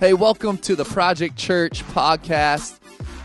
Hey, 0.00 0.12
welcome 0.12 0.58
to 0.58 0.74
the 0.74 0.84
Project 0.84 1.36
Church 1.36 1.84
podcast. 1.84 2.80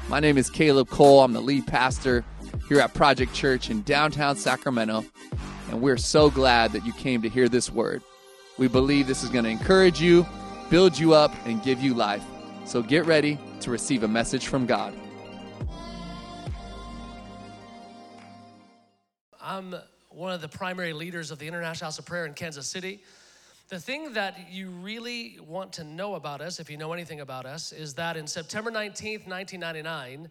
My 0.07 0.19
name 0.19 0.37
is 0.37 0.51
Caleb 0.51 0.87
Cole. 0.89 1.21
I'm 1.21 1.33
the 1.33 1.41
lead 1.41 1.65
pastor 1.65 2.23
here 2.67 2.79
at 2.79 2.93
Project 2.93 3.33
Church 3.33 3.71
in 3.71 3.81
downtown 3.81 4.35
Sacramento, 4.35 5.03
and 5.71 5.81
we're 5.81 5.97
so 5.97 6.29
glad 6.29 6.71
that 6.73 6.85
you 6.85 6.93
came 6.93 7.23
to 7.23 7.29
hear 7.29 7.49
this 7.49 7.71
word. 7.71 8.03
We 8.59 8.67
believe 8.67 9.07
this 9.07 9.23
is 9.23 9.31
going 9.31 9.45
to 9.45 9.49
encourage 9.49 9.99
you, 9.99 10.27
build 10.69 10.97
you 10.97 11.15
up, 11.15 11.33
and 11.47 11.61
give 11.63 11.81
you 11.81 11.95
life. 11.95 12.23
So 12.65 12.83
get 12.83 13.07
ready 13.07 13.39
to 13.61 13.71
receive 13.71 14.03
a 14.03 14.07
message 14.07 14.45
from 14.45 14.67
God. 14.67 14.93
I'm 19.41 19.73
one 20.09 20.33
of 20.33 20.41
the 20.41 20.47
primary 20.47 20.93
leaders 20.93 21.31
of 21.31 21.39
the 21.39 21.47
International 21.47 21.87
House 21.87 21.97
of 21.97 22.05
Prayer 22.05 22.27
in 22.27 22.35
Kansas 22.35 22.67
City. 22.67 23.01
The 23.69 23.79
thing 23.79 24.13
that 24.13 24.51
you 24.51 24.71
really 24.71 25.37
want 25.47 25.73
to 25.73 25.83
know 25.83 26.15
about 26.15 26.41
us, 26.41 26.59
if 26.59 26.71
you 26.71 26.77
know 26.77 26.91
anything 26.91 27.19
about 27.19 27.45
us, 27.45 27.71
is 27.71 27.93
that 27.93 28.17
in 28.17 28.25
September 28.25 28.71
19th, 28.71 29.27
1999, 29.27 30.27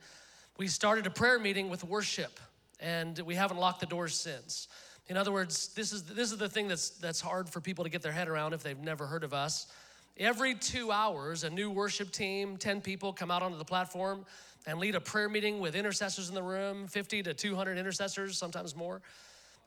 we 0.57 0.67
started 0.67 1.07
a 1.07 1.11
prayer 1.11 1.39
meeting 1.39 1.71
with 1.71 1.85
worship, 1.85 2.41
and 2.81 3.17
we 3.21 3.37
haven't 3.37 3.59
locked 3.59 3.79
the 3.79 3.87
doors 3.87 4.17
since. 4.17 4.67
In 5.07 5.17
other 5.17 5.31
words, 5.31 5.69
this 5.69 5.93
is, 5.93 6.03
this 6.03 6.33
is 6.33 6.39
the 6.39 6.49
thing 6.49 6.67
that's, 6.67 6.91
that's 6.91 7.21
hard 7.21 7.49
for 7.49 7.61
people 7.61 7.85
to 7.85 7.91
get 7.91 8.03
their 8.03 8.11
head 8.11 8.27
around 8.27 8.55
if 8.55 8.65
they've 8.65 8.77
never 8.77 9.07
heard 9.07 9.23
of 9.23 9.33
us. 9.33 9.69
Every 10.17 10.57
two 10.57 10.91
hours, 10.91 11.45
a 11.45 11.51
new 11.51 11.71
worship 11.71 12.11
team, 12.11 12.57
10 12.57 12.81
people 12.81 13.13
come 13.13 13.31
out 13.31 13.45
onto 13.45 13.57
the 13.57 13.65
platform 13.65 14.27
and 14.67 14.81
lead 14.81 14.97
a 14.97 15.01
prayer 15.01 15.29
meeting 15.29 15.61
with 15.61 15.77
intercessors 15.77 16.29
in 16.29 16.35
the 16.35 16.43
room 16.43 16.89
50 16.89 17.23
to 17.23 17.35
200 17.35 17.79
intercessors, 17.79 18.37
sometimes 18.37 18.75
more. 18.75 19.01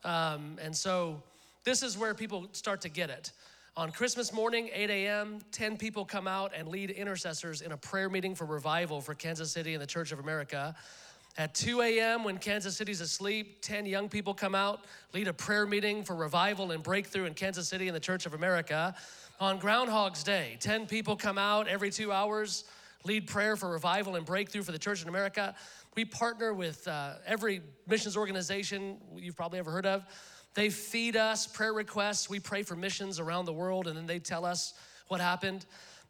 Um, 0.04 0.58
and 0.60 0.76
so 0.76 1.22
this 1.64 1.82
is 1.82 1.96
where 1.96 2.12
people 2.12 2.48
start 2.52 2.82
to 2.82 2.90
get 2.90 3.08
it. 3.08 3.32
On 3.74 3.90
Christmas 3.90 4.34
morning, 4.34 4.68
8 4.70 4.90
a.m., 4.90 5.38
10 5.50 5.78
people 5.78 6.04
come 6.04 6.28
out 6.28 6.52
and 6.54 6.68
lead 6.68 6.90
intercessors 6.90 7.62
in 7.62 7.72
a 7.72 7.76
prayer 7.78 8.10
meeting 8.10 8.34
for 8.34 8.44
revival 8.44 9.00
for 9.00 9.14
Kansas 9.14 9.50
City 9.50 9.72
and 9.72 9.80
the 9.80 9.86
Church 9.86 10.12
of 10.12 10.18
America. 10.18 10.74
At 11.38 11.54
2 11.54 11.80
a.m., 11.80 12.22
when 12.22 12.36
Kansas 12.36 12.76
City's 12.76 13.00
asleep, 13.00 13.62
10 13.62 13.86
young 13.86 14.10
people 14.10 14.34
come 14.34 14.54
out, 14.54 14.84
lead 15.14 15.26
a 15.26 15.32
prayer 15.32 15.64
meeting 15.64 16.04
for 16.04 16.14
revival 16.14 16.72
and 16.72 16.82
breakthrough 16.82 17.24
in 17.24 17.32
Kansas 17.32 17.66
City 17.66 17.88
and 17.88 17.96
the 17.96 18.00
Church 18.00 18.26
of 18.26 18.34
America. 18.34 18.94
On 19.40 19.58
Groundhog's 19.58 20.22
Day, 20.22 20.58
10 20.60 20.86
people 20.86 21.16
come 21.16 21.38
out 21.38 21.66
every 21.66 21.88
two 21.88 22.12
hours, 22.12 22.64
lead 23.04 23.26
prayer 23.26 23.56
for 23.56 23.70
revival 23.70 24.16
and 24.16 24.26
breakthrough 24.26 24.64
for 24.64 24.72
the 24.72 24.78
Church 24.78 25.00
in 25.00 25.08
America. 25.08 25.54
We 25.96 26.04
partner 26.04 26.52
with 26.52 26.86
uh, 26.86 27.14
every 27.24 27.62
missions 27.88 28.18
organization 28.18 28.98
you've 29.16 29.36
probably 29.36 29.60
ever 29.60 29.70
heard 29.70 29.86
of. 29.86 30.04
They 30.54 30.70
feed 30.70 31.16
us 31.16 31.46
prayer 31.46 31.72
requests. 31.72 32.28
We 32.28 32.40
pray 32.40 32.62
for 32.62 32.76
missions 32.76 33.18
around 33.18 33.46
the 33.46 33.52
world, 33.52 33.86
and 33.86 33.96
then 33.96 34.06
they 34.06 34.18
tell 34.18 34.44
us 34.44 34.74
what 35.08 35.20
happened. 35.20 35.64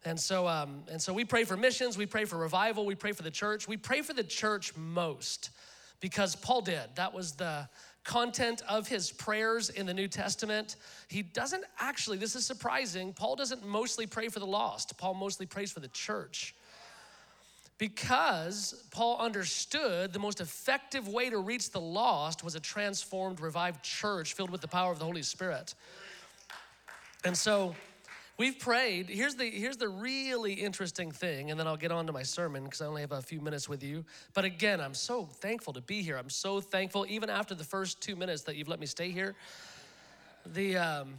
And 0.05 0.19
so, 0.19 0.47
um, 0.47 0.83
and 0.91 1.01
so 1.01 1.13
we 1.13 1.23
pray 1.23 1.45
for 1.45 1.55
missions, 1.55 1.97
we 1.97 2.05
pray 2.05 2.25
for 2.25 2.37
revival, 2.37 2.85
we 2.85 2.95
pray 2.95 3.13
for 3.13 3.23
the 3.23 3.31
church. 3.31 3.67
We 3.67 3.77
pray 3.77 4.01
for 4.01 4.13
the 4.13 4.23
church 4.23 4.75
most 4.75 5.51
because 6.01 6.35
Paul 6.35 6.61
did. 6.61 6.83
That 6.95 7.13
was 7.13 7.33
the 7.33 7.69
content 8.03 8.61
of 8.67 8.89
his 8.89 9.11
prayers 9.11 9.69
in 9.69 9.85
the 9.85 9.93
New 9.93 10.09
Testament. 10.09 10.75
He 11.07 11.21
doesn't 11.21 11.63
actually, 11.79 12.17
this 12.17 12.35
is 12.35 12.45
surprising, 12.45 13.13
Paul 13.13 13.37
doesn't 13.37 13.65
mostly 13.65 14.05
pray 14.05 14.27
for 14.27 14.39
the 14.39 14.45
lost, 14.45 14.97
Paul 14.97 15.13
mostly 15.13 15.45
prays 15.45 15.71
for 15.71 15.79
the 15.79 15.87
church 15.87 16.53
because 17.77 18.85
Paul 18.91 19.17
understood 19.19 20.13
the 20.13 20.19
most 20.19 20.41
effective 20.41 21.07
way 21.07 21.29
to 21.29 21.39
reach 21.39 21.71
the 21.71 21.81
lost 21.81 22.43
was 22.43 22.55
a 22.55 22.59
transformed, 22.59 23.39
revived 23.39 23.83
church 23.83 24.33
filled 24.33 24.51
with 24.51 24.61
the 24.61 24.67
power 24.67 24.91
of 24.91 24.99
the 24.99 25.05
Holy 25.05 25.23
Spirit. 25.23 25.73
And 27.25 27.37
so 27.37 27.75
we've 28.37 28.59
prayed. 28.59 29.09
Here's 29.09 29.35
the, 29.35 29.49
here's 29.49 29.77
the 29.77 29.89
really 29.89 30.53
interesting 30.53 31.11
thing, 31.11 31.51
and 31.51 31.59
then 31.59 31.67
I'll 31.67 31.77
get 31.77 31.91
on 31.91 32.05
to 32.07 32.13
my 32.13 32.23
sermon 32.23 32.63
because 32.63 32.81
I 32.81 32.85
only 32.85 33.01
have 33.01 33.11
a 33.11 33.21
few 33.21 33.41
minutes 33.41 33.67
with 33.67 33.83
you. 33.83 34.05
But 34.33 34.45
again, 34.45 34.79
I'm 34.79 34.93
so 34.93 35.25
thankful 35.25 35.73
to 35.73 35.81
be 35.81 36.01
here. 36.01 36.17
I'm 36.17 36.29
so 36.29 36.61
thankful, 36.61 37.05
even 37.09 37.29
after 37.29 37.55
the 37.55 37.63
first 37.63 38.01
two 38.01 38.15
minutes 38.15 38.43
that 38.43 38.55
you've 38.55 38.67
let 38.67 38.79
me 38.79 38.85
stay 38.85 39.09
here. 39.09 39.35
The, 40.45 40.77
um, 40.77 41.13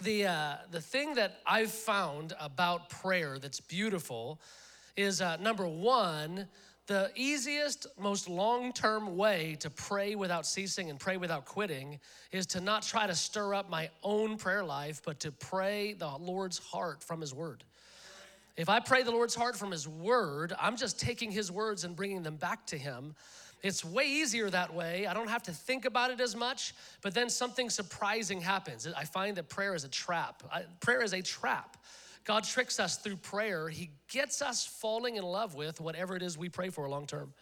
the, 0.00 0.26
uh, 0.26 0.54
the 0.70 0.80
thing 0.80 1.14
that 1.14 1.40
I've 1.46 1.72
found 1.72 2.34
about 2.38 2.90
prayer 2.90 3.38
that's 3.38 3.60
beautiful 3.60 4.38
is 4.96 5.20
uh, 5.20 5.36
number 5.36 5.66
one, 5.66 6.48
the 6.86 7.10
easiest, 7.16 7.86
most 7.98 8.28
long 8.28 8.72
term 8.72 9.16
way 9.16 9.56
to 9.60 9.70
pray 9.70 10.14
without 10.14 10.46
ceasing 10.46 10.88
and 10.88 10.98
pray 10.98 11.16
without 11.16 11.44
quitting 11.44 11.98
is 12.30 12.46
to 12.46 12.60
not 12.60 12.82
try 12.82 13.06
to 13.06 13.14
stir 13.14 13.54
up 13.54 13.68
my 13.68 13.90
own 14.02 14.36
prayer 14.36 14.64
life, 14.64 15.02
but 15.04 15.20
to 15.20 15.32
pray 15.32 15.94
the 15.94 16.08
Lord's 16.08 16.58
heart 16.58 17.02
from 17.02 17.20
His 17.20 17.34
Word. 17.34 17.64
If 18.56 18.68
I 18.68 18.80
pray 18.80 19.02
the 19.02 19.10
Lord's 19.10 19.34
heart 19.34 19.56
from 19.56 19.72
His 19.72 19.86
Word, 19.88 20.54
I'm 20.60 20.76
just 20.76 21.00
taking 21.00 21.30
His 21.30 21.50
words 21.50 21.84
and 21.84 21.96
bringing 21.96 22.22
them 22.22 22.36
back 22.36 22.66
to 22.68 22.78
Him. 22.78 23.14
It's 23.62 23.84
way 23.84 24.06
easier 24.06 24.48
that 24.50 24.72
way. 24.72 25.06
I 25.06 25.14
don't 25.14 25.28
have 25.28 25.42
to 25.44 25.52
think 25.52 25.86
about 25.86 26.10
it 26.10 26.20
as 26.20 26.36
much, 26.36 26.72
but 27.02 27.14
then 27.14 27.28
something 27.28 27.68
surprising 27.68 28.40
happens. 28.40 28.86
I 28.96 29.04
find 29.04 29.36
that 29.38 29.48
prayer 29.48 29.74
is 29.74 29.84
a 29.84 29.88
trap. 29.88 30.42
I, 30.52 30.64
prayer 30.80 31.02
is 31.02 31.14
a 31.14 31.22
trap. 31.22 31.76
God 32.26 32.44
tricks 32.44 32.80
us 32.80 32.96
through 32.96 33.16
prayer. 33.16 33.68
He 33.68 33.90
gets 34.10 34.42
us 34.42 34.66
falling 34.66 35.16
in 35.16 35.22
love 35.22 35.54
with 35.54 35.80
whatever 35.80 36.16
it 36.16 36.22
is 36.22 36.36
we 36.36 36.48
pray 36.48 36.70
for 36.70 36.88
long 36.88 37.06
term. 37.06 37.32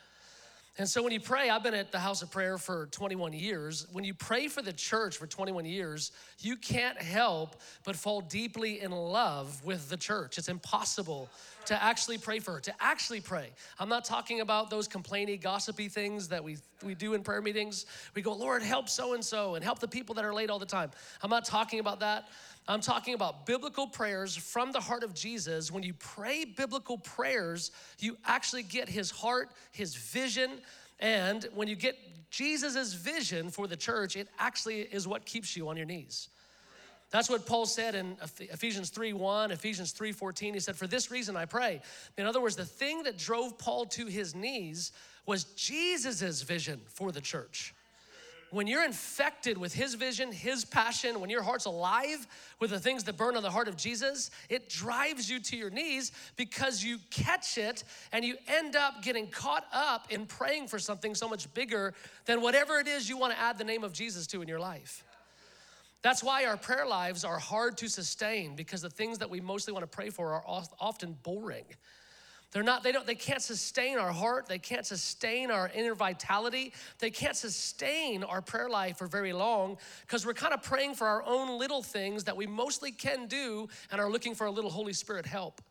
And 0.77 0.89
so 0.89 1.05
when 1.05 1.13
you 1.13 1.21
pray, 1.21 1.51
I've 1.51 1.63
been 1.63 1.75
at 1.75 1.93
the 1.93 2.01
house 2.01 2.23
of 2.23 2.33
prayer 2.33 2.59
for 2.59 2.87
21 2.87 3.33
years. 3.33 3.87
When 3.93 4.03
you 4.03 4.13
pray 4.13 4.49
for 4.49 4.61
the 4.61 4.73
church 4.73 5.17
for 5.17 5.27
21 5.27 5.65
years, 5.67 6.11
you 6.41 6.57
can't 6.57 7.01
help 7.01 7.61
but 7.85 7.95
fall 7.95 8.21
deeply 8.21 8.81
in 8.81 8.91
love 8.91 9.65
with 9.65 9.89
the 9.89 9.97
church. 9.97 10.37
It's 10.37 10.49
impossible 10.49 11.31
to 11.67 11.83
actually 11.83 12.19
pray 12.19 12.39
for 12.39 12.53
her, 12.53 12.61
to 12.61 12.75
actually 12.81 13.21
pray. 13.21 13.51
I'm 13.79 13.89
not 13.89 14.05
talking 14.05 14.41
about 14.41 14.71
those 14.71 14.89
complaining, 14.89 15.41
gossipy 15.41 15.89
things 15.89 16.29
that 16.29 16.43
we, 16.43 16.59
we 16.83 16.95
do 16.95 17.15
in 17.15 17.23
prayer 17.23 17.43
meetings. 17.43 17.87
We 18.15 18.23
go, 18.23 18.33
Lord, 18.33 18.63
help 18.63 18.89
so 18.89 19.15
and 19.15 19.25
so 19.25 19.55
and 19.55 19.65
help 19.65 19.79
the 19.79 19.89
people 19.89 20.15
that 20.17 20.25
are 20.25 20.35
late 20.35 20.51
all 20.51 20.59
the 20.59 20.67
time. 20.67 20.91
I'm 21.23 21.31
not 21.31 21.45
talking 21.45 21.81
about 21.81 22.01
that. 22.01 22.29
I'm 22.67 22.81
talking 22.81 23.15
about 23.15 23.45
biblical 23.45 23.87
prayers 23.87 24.35
from 24.35 24.73
the 24.73 24.81
heart 24.81 25.03
of 25.03 25.15
Jesus. 25.15 25.71
When 25.71 25.83
you 25.83 25.93
pray 25.95 26.45
biblical 26.45 26.97
prayers, 26.97 27.71
you 27.99 28.17
actually 28.25 28.63
get 28.63 28.89
his 28.89 29.11
heart, 29.11 29.51
his 29.73 29.95
vision, 29.95 30.51
and 31.01 31.47
when 31.55 31.69
you 31.69 31.77
get 31.77 31.99
Jesus' 32.31 32.95
vision 32.95 33.51
for 33.51 33.67
the 33.67 33.77
church, 33.77 34.17
it 34.17 34.29
actually 34.39 34.81
is 34.81 35.07
what 35.07 35.27
keeps 35.27 35.57
you 35.57 35.69
on 35.69 35.77
your 35.77 35.87
knees. 35.87 36.29
That's 37.15 37.31
what 37.31 37.47
Paul 37.47 37.65
said 37.65 37.95
in 37.95 38.17
Ephesians 38.41 38.91
3 38.91 39.13
1, 39.13 39.53
Ephesians 39.53 39.93
3 39.93 40.11
14. 40.11 40.55
He 40.55 40.59
said, 40.59 40.75
For 40.75 40.89
this 40.89 41.13
reason 41.13 41.37
I 41.37 41.45
pray. 41.45 41.81
In 42.19 42.27
other 42.27 42.41
words, 42.41 42.57
the 42.57 42.65
thing 42.65 43.05
that 43.05 43.17
drove 43.17 43.57
Paul 43.57 43.87
to 43.87 44.07
his 44.07 44.35
knees 44.35 44.91
was 45.25 45.45
Jesus' 45.45 46.43
vision 46.43 46.81
for 46.89 47.13
the 47.13 47.21
church 47.21 47.73
when 48.51 48.67
you're 48.67 48.85
infected 48.85 49.57
with 49.57 49.73
his 49.73 49.95
vision, 49.95 50.33
his 50.33 50.65
passion, 50.65 51.21
when 51.21 51.31
your 51.31 51.43
heart's 51.43 51.65
alive 51.67 52.27
with 52.61 52.71
the 52.71 52.81
things 52.81 53.05
that 53.05 53.17
burn 53.17 53.37
on 53.37 53.43
the 53.43 53.51
heart 53.51 53.69
of 53.69 53.77
Jesus, 53.77 54.31
it 54.49 54.69
drives 54.69 55.31
you 55.31 55.41
to 55.41 55.57
your 55.57 55.71
knees 55.71 56.13
because 56.37 56.83
you 56.83 56.99
catch 57.11 57.59
it 57.59 57.85
and 58.13 58.25
you 58.25 58.37
end 58.47 58.77
up 58.77 59.03
getting 59.03 59.27
caught 59.29 59.67
up 59.73 60.07
in 60.11 60.27
praying 60.27 60.69
for 60.69 60.79
something 60.79 61.15
so 61.15 61.29
much 61.29 61.53
bigger 61.55 61.95
than 62.27 62.41
whatever 62.41 62.79
it 62.79 62.87
is 62.87 63.09
you 63.09 63.17
want 63.17 63.33
to 63.33 63.39
add 63.41 63.59
the 63.59 63.65
name 63.65 63.83
of 63.83 63.93
Jesus 63.93 64.27
to 64.29 64.41
in 64.41 64.47
your 64.49 64.61
life. 64.61 65.05
That's 66.05 66.23
why 66.23 66.45
our 66.45 66.59
prayer 66.59 66.87
lives 66.87 67.25
are 67.25 67.39
hard 67.39 67.79
to 67.79 67.89
sustain 67.89 68.57
because 68.57 68.83
the 68.83 68.91
things 68.91 69.17
that 69.21 69.31
we 69.31 69.41
mostly 69.41 69.73
want 69.73 69.85
to 69.85 69.87
pray 69.87 70.11
for 70.11 70.35
are 70.35 70.45
often 70.47 71.17
boring. 71.23 71.65
They're 72.53 72.63
not, 72.63 72.83
they 72.83 72.93
don't, 72.93 73.07
they 73.07 73.15
can't 73.15 73.41
sustain 73.41 73.97
our 73.97 74.13
heart. 74.13 74.47
They 74.47 74.59
can't 74.59 74.85
sustain 74.85 75.51
our 75.51 75.71
inner 75.75 75.95
vitality. 75.95 76.75
They 76.99 77.09
can't 77.09 77.35
sustain 77.35 78.23
our 78.23 78.43
prayer 78.43 78.69
life 78.69 78.99
for 78.99 79.07
very 79.07 79.33
long 79.33 79.79
because 80.03 80.27
we're 80.27 80.35
kind 80.35 80.53
of 80.53 80.63
praying 80.63 80.95
for 80.95 81.07
our 81.07 81.23
own 81.23 81.59
little 81.59 81.83
things 81.83 82.25
that 82.25 82.37
we 82.37 82.47
mostly 82.47 82.93
can 82.93 83.27
do 83.27 83.67
and 83.91 83.99
are 83.99 84.11
looking 84.11 84.35
for 84.35 84.47
a 84.47 84.51
little 84.51 84.71
Holy 84.71 84.93
Spirit 84.93 85.25
help. 85.25 85.63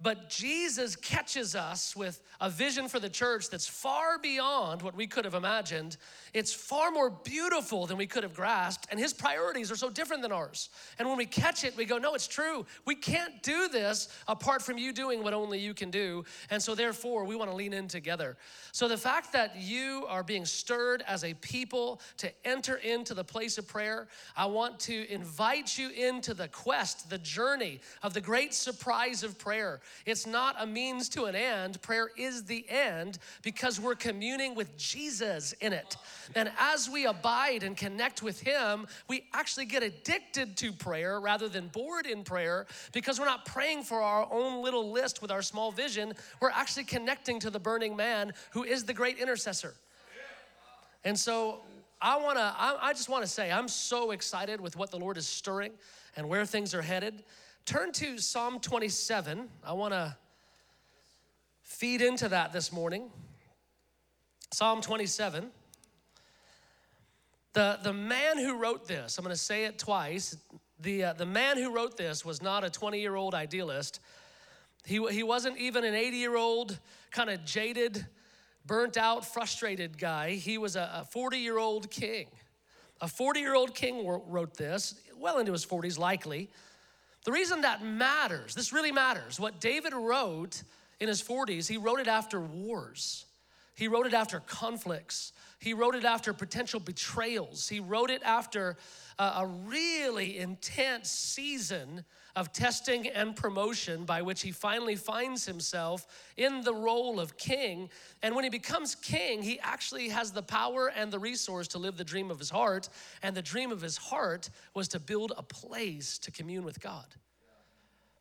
But 0.00 0.28
Jesus 0.28 0.94
catches 0.94 1.56
us 1.56 1.96
with 1.96 2.22
a 2.40 2.48
vision 2.48 2.86
for 2.88 3.00
the 3.00 3.08
church 3.08 3.50
that's 3.50 3.66
far 3.66 4.16
beyond 4.18 4.80
what 4.80 4.94
we 4.94 5.08
could 5.08 5.24
have 5.24 5.34
imagined. 5.34 5.96
It's 6.32 6.52
far 6.52 6.92
more 6.92 7.10
beautiful 7.10 7.86
than 7.86 7.96
we 7.96 8.06
could 8.06 8.22
have 8.22 8.34
grasped, 8.34 8.86
and 8.92 9.00
his 9.00 9.12
priorities 9.12 9.72
are 9.72 9.76
so 9.76 9.90
different 9.90 10.22
than 10.22 10.30
ours. 10.30 10.70
And 11.00 11.08
when 11.08 11.18
we 11.18 11.26
catch 11.26 11.64
it, 11.64 11.76
we 11.76 11.84
go, 11.84 11.98
No, 11.98 12.14
it's 12.14 12.28
true. 12.28 12.64
We 12.84 12.94
can't 12.94 13.42
do 13.42 13.66
this 13.66 14.08
apart 14.28 14.62
from 14.62 14.78
you 14.78 14.92
doing 14.92 15.24
what 15.24 15.34
only 15.34 15.58
you 15.58 15.74
can 15.74 15.90
do. 15.90 16.24
And 16.48 16.62
so, 16.62 16.76
therefore, 16.76 17.24
we 17.24 17.34
want 17.34 17.50
to 17.50 17.56
lean 17.56 17.72
in 17.72 17.88
together. 17.88 18.36
So, 18.70 18.86
the 18.86 18.96
fact 18.96 19.32
that 19.32 19.56
you 19.56 20.04
are 20.08 20.22
being 20.22 20.44
stirred 20.44 21.02
as 21.08 21.24
a 21.24 21.34
people 21.34 22.00
to 22.18 22.30
enter 22.46 22.76
into 22.76 23.14
the 23.14 23.24
place 23.24 23.58
of 23.58 23.66
prayer, 23.66 24.06
I 24.36 24.46
want 24.46 24.78
to 24.80 25.12
invite 25.12 25.76
you 25.76 25.90
into 25.90 26.34
the 26.34 26.46
quest, 26.46 27.10
the 27.10 27.18
journey 27.18 27.80
of 28.04 28.14
the 28.14 28.20
great 28.20 28.54
surprise 28.54 29.24
of 29.24 29.38
prayer 29.38 29.80
It's 30.06 30.26
not 30.26 30.56
a 30.58 30.66
means 30.66 31.08
to 31.10 31.24
an 31.24 31.34
end. 31.34 31.80
Prayer 31.82 32.10
is 32.16 32.44
the 32.44 32.64
end 32.68 33.18
because 33.42 33.80
we're 33.80 33.94
communing 33.94 34.54
with 34.54 34.76
Jesus 34.76 35.52
in 35.60 35.72
it. 35.72 35.96
And 36.34 36.50
as 36.58 36.88
we 36.88 37.06
abide 37.06 37.62
and 37.62 37.76
connect 37.76 38.22
with 38.22 38.40
Him, 38.40 38.86
we 39.08 39.24
actually 39.34 39.66
get 39.66 39.82
addicted 39.82 40.56
to 40.58 40.72
prayer 40.72 41.20
rather 41.20 41.48
than 41.48 41.68
bored 41.68 42.06
in 42.06 42.24
prayer 42.24 42.66
because 42.92 43.18
we're 43.18 43.26
not 43.26 43.44
praying 43.44 43.82
for 43.82 44.00
our 44.00 44.28
own 44.32 44.62
little 44.62 44.90
list 44.90 45.22
with 45.22 45.30
our 45.30 45.42
small 45.42 45.72
vision. 45.72 46.14
We're 46.40 46.50
actually 46.50 46.84
connecting 46.84 47.40
to 47.40 47.50
the 47.50 47.60
burning 47.60 47.96
man 47.96 48.32
who 48.52 48.64
is 48.64 48.84
the 48.84 48.94
great 48.94 49.18
intercessor. 49.18 49.74
And 51.04 51.18
so 51.18 51.60
I 52.00 52.18
wanna, 52.18 52.54
I, 52.56 52.78
I 52.80 52.92
just 52.92 53.08
wanna 53.08 53.26
say, 53.26 53.50
I'm 53.50 53.68
so 53.68 54.10
excited 54.10 54.60
with 54.60 54.76
what 54.76 54.90
the 54.90 54.98
Lord 54.98 55.16
is 55.16 55.26
stirring 55.26 55.72
and 56.16 56.28
where 56.28 56.44
things 56.44 56.74
are 56.74 56.82
headed. 56.82 57.24
Turn 57.68 57.92
to 57.92 58.16
Psalm 58.16 58.60
27. 58.60 59.46
I 59.62 59.74
wanna 59.74 60.16
feed 61.60 62.00
into 62.00 62.30
that 62.30 62.50
this 62.50 62.72
morning. 62.72 63.10
Psalm 64.50 64.80
27. 64.80 65.50
The, 67.52 67.78
the 67.82 67.92
man 67.92 68.38
who 68.38 68.56
wrote 68.56 68.88
this, 68.88 69.18
I'm 69.18 69.22
gonna 69.22 69.36
say 69.36 69.66
it 69.66 69.78
twice. 69.78 70.38
The, 70.80 71.04
uh, 71.04 71.12
the 71.12 71.26
man 71.26 71.58
who 71.58 71.70
wrote 71.70 71.98
this 71.98 72.24
was 72.24 72.40
not 72.40 72.64
a 72.64 72.70
20 72.70 73.02
year 73.02 73.16
old 73.16 73.34
idealist. 73.34 74.00
He, 74.86 75.06
he 75.10 75.22
wasn't 75.22 75.58
even 75.58 75.84
an 75.84 75.94
80 75.94 76.16
year 76.16 76.38
old, 76.38 76.78
kind 77.10 77.28
of 77.28 77.44
jaded 77.44 78.06
burnt 78.64 78.96
out, 78.96 79.26
frustrated 79.26 79.98
guy. 79.98 80.30
He 80.30 80.56
was 80.56 80.74
a 80.74 81.06
40 81.10 81.36
year 81.36 81.58
old 81.58 81.90
king. 81.90 82.28
A 83.02 83.08
40 83.08 83.40
year 83.40 83.54
old 83.54 83.74
king 83.74 84.06
wrote 84.06 84.54
this, 84.54 84.94
well 85.18 85.38
into 85.38 85.52
his 85.52 85.66
40s, 85.66 85.98
likely. 85.98 86.48
The 87.28 87.32
reason 87.32 87.60
that 87.60 87.84
matters, 87.84 88.54
this 88.54 88.72
really 88.72 88.90
matters, 88.90 89.38
what 89.38 89.60
David 89.60 89.92
wrote 89.92 90.62
in 90.98 91.08
his 91.08 91.22
40s, 91.22 91.68
he 91.68 91.76
wrote 91.76 92.00
it 92.00 92.08
after 92.08 92.40
wars, 92.40 93.26
he 93.74 93.86
wrote 93.86 94.06
it 94.06 94.14
after 94.14 94.40
conflicts, 94.40 95.34
he 95.58 95.74
wrote 95.74 95.94
it 95.94 96.06
after 96.06 96.32
potential 96.32 96.80
betrayals, 96.80 97.68
he 97.68 97.80
wrote 97.80 98.08
it 98.08 98.22
after 98.22 98.78
uh, 99.18 99.42
a 99.42 99.46
really 99.46 100.38
intense 100.38 101.10
season 101.10 102.02
of 102.38 102.52
testing 102.52 103.08
and 103.08 103.34
promotion 103.34 104.04
by 104.04 104.22
which 104.22 104.42
he 104.42 104.52
finally 104.52 104.94
finds 104.94 105.44
himself 105.44 106.06
in 106.36 106.60
the 106.60 106.72
role 106.72 107.18
of 107.18 107.36
king. 107.36 107.90
And 108.22 108.32
when 108.36 108.44
he 108.44 108.50
becomes 108.50 108.94
king, 108.94 109.42
he 109.42 109.58
actually 109.58 110.08
has 110.10 110.30
the 110.30 110.42
power 110.42 110.86
and 110.86 111.12
the 111.12 111.18
resource 111.18 111.66
to 111.68 111.78
live 111.78 111.96
the 111.96 112.04
dream 112.04 112.30
of 112.30 112.38
his 112.38 112.48
heart. 112.48 112.90
And 113.24 113.36
the 113.36 113.42
dream 113.42 113.72
of 113.72 113.80
his 113.80 113.96
heart 113.96 114.50
was 114.72 114.86
to 114.88 115.00
build 115.00 115.32
a 115.36 115.42
place 115.42 116.16
to 116.18 116.30
commune 116.30 116.64
with 116.64 116.80
God. 116.80 117.06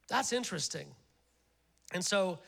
That's 0.07 0.33
interesting. 0.33 0.87
And 1.93 2.03
so, 2.03 2.39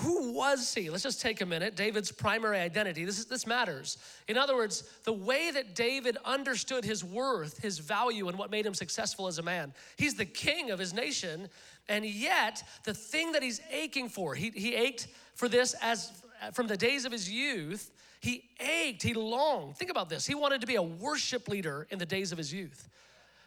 who 0.00 0.32
was 0.32 0.74
he? 0.74 0.90
Let's 0.90 1.04
just 1.04 1.20
take 1.20 1.40
a 1.40 1.46
minute. 1.46 1.76
David's 1.76 2.10
primary 2.10 2.58
identity. 2.58 3.04
This, 3.04 3.20
is, 3.20 3.26
this 3.26 3.46
matters. 3.46 3.96
In 4.26 4.36
other 4.36 4.56
words, 4.56 4.82
the 5.04 5.12
way 5.12 5.52
that 5.52 5.76
David 5.76 6.18
understood 6.24 6.84
his 6.84 7.04
worth, 7.04 7.62
his 7.62 7.78
value, 7.78 8.28
and 8.28 8.36
what 8.36 8.50
made 8.50 8.66
him 8.66 8.74
successful 8.74 9.28
as 9.28 9.38
a 9.38 9.42
man. 9.42 9.72
He's 9.96 10.16
the 10.16 10.24
king 10.24 10.72
of 10.72 10.80
his 10.80 10.92
nation, 10.92 11.48
and 11.88 12.04
yet 12.04 12.62
the 12.82 12.92
thing 12.92 13.32
that 13.32 13.42
he's 13.42 13.60
aching 13.70 14.08
for, 14.08 14.34
he, 14.34 14.50
he 14.50 14.74
ached 14.74 15.06
for 15.36 15.48
this 15.48 15.74
as 15.80 16.10
from 16.52 16.66
the 16.66 16.76
days 16.76 17.04
of 17.04 17.12
his 17.12 17.30
youth. 17.30 17.92
He 18.20 18.42
ached, 18.58 19.02
he 19.02 19.14
longed. 19.14 19.76
Think 19.76 19.90
about 19.90 20.08
this. 20.08 20.26
He 20.26 20.34
wanted 20.34 20.60
to 20.62 20.66
be 20.66 20.74
a 20.74 20.82
worship 20.82 21.46
leader 21.46 21.86
in 21.90 21.98
the 21.98 22.06
days 22.06 22.32
of 22.32 22.38
his 22.38 22.52
youth. 22.52 22.88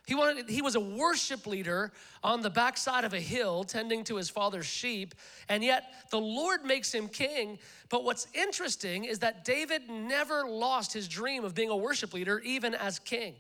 He, 0.08 0.16
wanted, 0.16 0.50
he 0.50 0.62
was 0.62 0.76
a 0.76 0.80
worship 0.80 1.46
leader 1.46 1.92
on 2.24 2.42
the 2.42 2.50
backside 2.50 3.04
of 3.04 3.14
a 3.14 3.20
hill 3.20 3.66
tending 3.66 4.06
to 4.06 4.16
his 4.16 4.30
father's 4.30 4.66
sheep, 4.66 5.14
and 5.50 5.62
yet 5.62 5.84
the 6.12 6.20
Lord 6.20 6.64
makes 6.64 6.96
him 6.96 7.10
king. 7.10 7.60
But 7.90 8.06
what's 8.06 8.26
interesting 8.34 9.04
is 9.04 9.20
that 9.20 9.44
David 9.44 9.90
never 9.90 10.48
lost 10.48 10.94
his 10.94 11.10
dream 11.10 11.44
of 11.44 11.54
being 11.54 11.70
a 11.70 11.76
worship 11.76 12.14
leader, 12.14 12.40
even 12.40 12.74
as 12.74 13.00
king. 13.00 13.36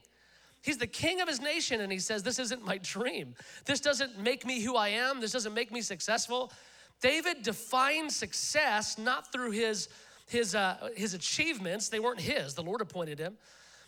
He's 0.61 0.77
the 0.77 0.87
king 0.87 1.21
of 1.21 1.29
his 1.29 1.39
nation, 1.39 1.79
and 1.79 1.89
he 1.89 1.99
says, 1.99 2.21
This 2.21 2.37
isn't 2.37 2.65
my 2.65 2.79
dream. 2.79 3.35
This 3.63 3.79
doesn't 3.79 4.19
make 4.19 4.45
me 4.45 4.59
who 4.59 4.75
I 4.75 4.89
am. 4.89 5.21
This 5.21 5.31
doesn't 5.31 5.53
make 5.53 5.71
me 5.71 5.79
successful. 5.81 6.51
David 6.99 7.43
defined 7.43 8.11
success 8.11 8.97
not 8.97 9.31
through 9.31 9.51
his, 9.51 9.87
his, 10.27 10.53
uh, 10.53 10.89
his 10.97 11.13
achievements, 11.13 11.87
they 11.87 12.01
weren't 12.01 12.19
his, 12.19 12.55
the 12.55 12.63
Lord 12.63 12.81
appointed 12.81 13.19
him. 13.19 13.37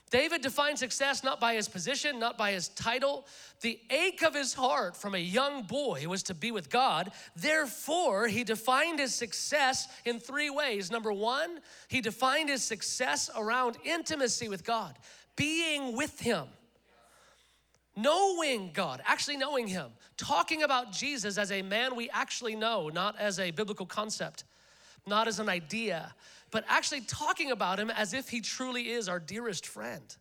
David 0.09 0.41
defined 0.41 0.79
success 0.79 1.23
not 1.23 1.39
by 1.39 1.53
his 1.53 1.67
position, 1.67 2.19
not 2.19 2.38
by 2.38 2.51
his 2.51 2.69
title. 2.69 3.27
The 3.61 3.79
ache 3.89 4.23
of 4.23 4.33
his 4.33 4.53
heart 4.53 4.97
from 4.97 5.13
a 5.13 5.19
young 5.19 5.63
boy 5.63 6.06
was 6.07 6.23
to 6.23 6.33
be 6.33 6.51
with 6.51 6.69
God. 6.69 7.11
Therefore, 7.35 8.27
he 8.27 8.44
defined 8.44 9.00
his 9.00 9.13
success 9.13 9.88
in 10.06 10.19
three 10.19 10.50
ways. 10.50 10.89
Number 10.89 11.13
one, 11.13 11.59
he 11.88 12.01
defined 12.01 12.50
his 12.50 12.63
success 12.63 13.29
around 13.35 13.77
intimacy 13.83 14.50
with 14.50 14.63
God, 14.63 14.97
being 15.35 15.95
with 15.95 16.19
him, 16.19 16.47
knowing 17.95 18.71
God, 18.73 19.01
actually 19.05 19.38
knowing 19.38 19.67
him, 19.67 19.91
talking 20.17 20.63
about 20.63 20.91
Jesus 20.91 21.38
as 21.38 21.51
a 21.51 21.62
man 21.62 21.95
we 21.95 22.09
actually 22.09 22.55
know, 22.55 22.89
not 22.89 23.15
as 23.19 23.39
a 23.39 23.51
biblical 23.51 23.85
concept, 23.85 24.44
not 25.05 25.27
as 25.27 25.39
an 25.39 25.50
idea 25.50 26.13
but 26.51 26.63
actually 26.68 27.01
talking 27.01 27.51
about 27.51 27.80
him 27.80 27.90
as 27.90 28.13
if 28.13 28.30
he 28.30 28.42
truly 28.42 28.90
is 28.90 29.10
our 29.10 29.19
dearest 29.19 29.66
friend. 29.66 30.16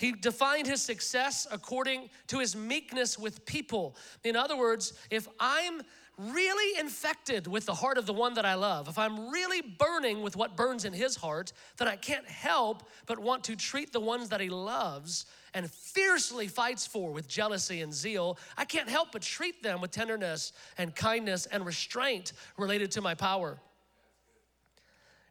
He 0.00 0.12
defined 0.12 0.66
his 0.66 0.80
success 0.80 1.46
according 1.50 2.08
to 2.28 2.38
his 2.38 2.56
meekness 2.56 3.18
with 3.18 3.44
people. 3.44 3.96
In 4.24 4.34
other 4.34 4.56
words, 4.56 4.94
if 5.10 5.28
I'm 5.38 5.82
really 6.16 6.78
infected 6.80 7.46
with 7.46 7.66
the 7.66 7.74
heart 7.74 7.98
of 7.98 8.06
the 8.06 8.12
one 8.12 8.34
that 8.34 8.46
I 8.46 8.54
love, 8.54 8.88
if 8.88 8.98
I'm 8.98 9.30
really 9.30 9.60
burning 9.60 10.22
with 10.22 10.36
what 10.36 10.56
burns 10.56 10.86
in 10.86 10.94
his 10.94 11.16
heart, 11.16 11.52
then 11.76 11.86
I 11.86 11.96
can't 11.96 12.26
help 12.26 12.82
but 13.06 13.18
want 13.18 13.44
to 13.44 13.56
treat 13.56 13.92
the 13.92 14.00
ones 14.00 14.30
that 14.30 14.40
he 14.40 14.48
loves 14.48 15.26
and 15.52 15.70
fiercely 15.70 16.48
fights 16.48 16.86
for 16.86 17.12
with 17.12 17.28
jealousy 17.28 17.82
and 17.82 17.92
zeal. 17.92 18.38
I 18.56 18.64
can't 18.64 18.88
help 18.88 19.12
but 19.12 19.20
treat 19.20 19.62
them 19.62 19.82
with 19.82 19.90
tenderness 19.90 20.52
and 20.78 20.94
kindness 20.94 21.44
and 21.44 21.66
restraint 21.66 22.32
related 22.56 22.90
to 22.92 23.02
my 23.02 23.14
power. 23.14 23.58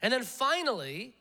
And 0.01 0.13
then 0.13 0.23
finally, 0.23 1.13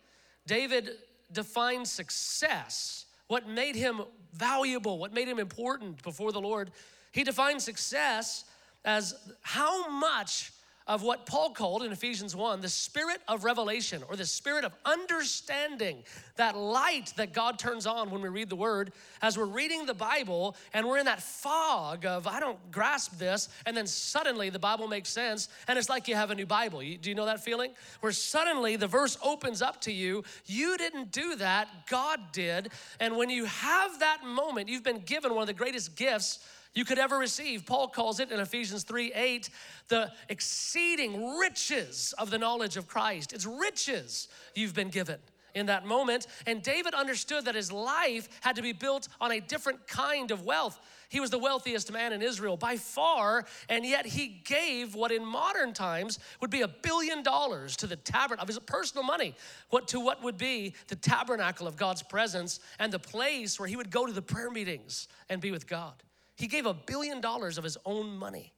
David 0.46 0.90
defined 1.32 1.86
success, 1.86 3.06
what 3.26 3.48
made 3.48 3.76
him 3.76 4.02
valuable, 4.32 4.98
what 4.98 5.12
made 5.12 5.28
him 5.28 5.38
important 5.38 6.02
before 6.02 6.32
the 6.32 6.40
Lord. 6.40 6.70
He 7.12 7.24
defined 7.24 7.60
success 7.62 8.44
as 8.84 9.14
how 9.42 9.88
much 9.90 10.52
of 10.88 11.02
what 11.02 11.26
Paul 11.26 11.50
called 11.50 11.82
in 11.82 11.92
Ephesians 11.92 12.34
1 12.34 12.62
the 12.62 12.68
spirit 12.68 13.20
of 13.28 13.44
revelation 13.44 14.02
or 14.08 14.16
the 14.16 14.24
spirit 14.24 14.64
of 14.64 14.72
understanding, 14.84 15.98
that 16.36 16.56
light 16.56 17.12
that 17.16 17.32
God 17.32 17.58
turns 17.58 17.86
on 17.86 18.10
when 18.10 18.22
we 18.22 18.28
read 18.28 18.48
the 18.48 18.56
word. 18.56 18.92
As 19.20 19.36
we're 19.36 19.44
reading 19.44 19.84
the 19.84 19.94
Bible 19.94 20.56
and 20.72 20.86
we're 20.86 20.98
in 20.98 21.04
that 21.04 21.22
fog 21.22 22.06
of, 22.06 22.26
I 22.26 22.40
don't 22.40 22.58
grasp 22.72 23.18
this, 23.18 23.48
and 23.66 23.76
then 23.76 23.86
suddenly 23.86 24.48
the 24.48 24.58
Bible 24.58 24.88
makes 24.88 25.10
sense, 25.10 25.48
and 25.68 25.78
it's 25.78 25.90
like 25.90 26.08
you 26.08 26.14
have 26.14 26.30
a 26.30 26.34
new 26.34 26.46
Bible. 26.46 26.80
Do 26.80 27.10
you 27.10 27.14
know 27.14 27.26
that 27.26 27.44
feeling? 27.44 27.72
Where 28.00 28.12
suddenly 28.12 28.76
the 28.76 28.86
verse 28.86 29.18
opens 29.22 29.60
up 29.60 29.80
to 29.82 29.92
you. 29.92 30.24
You 30.46 30.78
didn't 30.78 31.12
do 31.12 31.36
that, 31.36 31.68
God 31.90 32.20
did. 32.32 32.70
And 32.98 33.16
when 33.16 33.28
you 33.28 33.44
have 33.44 34.00
that 34.00 34.24
moment, 34.24 34.68
you've 34.68 34.84
been 34.84 35.00
given 35.00 35.34
one 35.34 35.42
of 35.42 35.48
the 35.48 35.52
greatest 35.52 35.96
gifts 35.96 36.38
you 36.74 36.84
could 36.84 36.98
ever 36.98 37.18
receive. 37.18 37.66
Paul 37.66 37.88
calls 37.88 38.20
it 38.20 38.30
in 38.30 38.40
Ephesians 38.40 38.84
3 38.84 39.12
8, 39.14 39.50
the 39.88 40.12
exceeding 40.28 41.36
riches 41.38 42.14
of 42.18 42.30
the 42.30 42.38
knowledge 42.38 42.76
of 42.76 42.86
Christ. 42.86 43.32
It's 43.32 43.46
riches 43.46 44.28
you've 44.54 44.74
been 44.74 44.90
given 44.90 45.18
in 45.54 45.66
that 45.66 45.84
moment. 45.84 46.26
And 46.46 46.62
David 46.62 46.94
understood 46.94 47.44
that 47.46 47.54
his 47.54 47.72
life 47.72 48.28
had 48.40 48.56
to 48.56 48.62
be 48.62 48.72
built 48.72 49.08
on 49.20 49.32
a 49.32 49.40
different 49.40 49.86
kind 49.86 50.30
of 50.30 50.44
wealth. 50.44 50.78
He 51.08 51.20
was 51.20 51.30
the 51.30 51.38
wealthiest 51.38 51.90
man 51.90 52.12
in 52.12 52.20
Israel 52.20 52.58
by 52.58 52.76
far, 52.76 53.46
and 53.70 53.84
yet 53.84 54.04
he 54.04 54.42
gave 54.44 54.94
what 54.94 55.10
in 55.10 55.24
modern 55.24 55.72
times 55.72 56.18
would 56.40 56.50
be 56.50 56.60
a 56.60 56.68
billion 56.68 57.22
dollars 57.22 57.76
to 57.78 57.86
the 57.86 57.96
tabernacle 57.96 58.42
of 58.42 58.48
his 58.48 58.58
personal 58.58 59.04
money, 59.04 59.34
what 59.70 59.88
to 59.88 60.00
what 60.00 60.22
would 60.22 60.36
be 60.36 60.74
the 60.88 60.96
tabernacle 60.96 61.66
of 61.66 61.76
God's 61.76 62.02
presence 62.02 62.60
and 62.78 62.92
the 62.92 62.98
place 62.98 63.58
where 63.58 63.68
he 63.68 63.76
would 63.76 63.90
go 63.90 64.04
to 64.04 64.12
the 64.12 64.22
prayer 64.22 64.50
meetings 64.50 65.08
and 65.30 65.40
be 65.40 65.50
with 65.50 65.66
God. 65.66 65.94
He 66.38 66.46
gave 66.46 66.66
a 66.66 66.74
billion 66.74 67.20
dollars 67.20 67.58
of 67.58 67.64
his 67.64 67.76
own 67.84 68.16
money. 68.16 68.52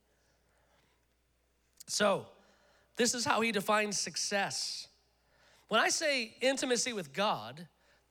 So, 1.86 2.26
this 2.96 3.14
is 3.14 3.24
how 3.24 3.40
he 3.40 3.50
defines 3.50 3.98
success. 3.98 4.86
When 5.68 5.80
I 5.80 5.88
say 5.88 6.34
intimacy 6.42 6.92
with 6.92 7.12
God, 7.12 7.66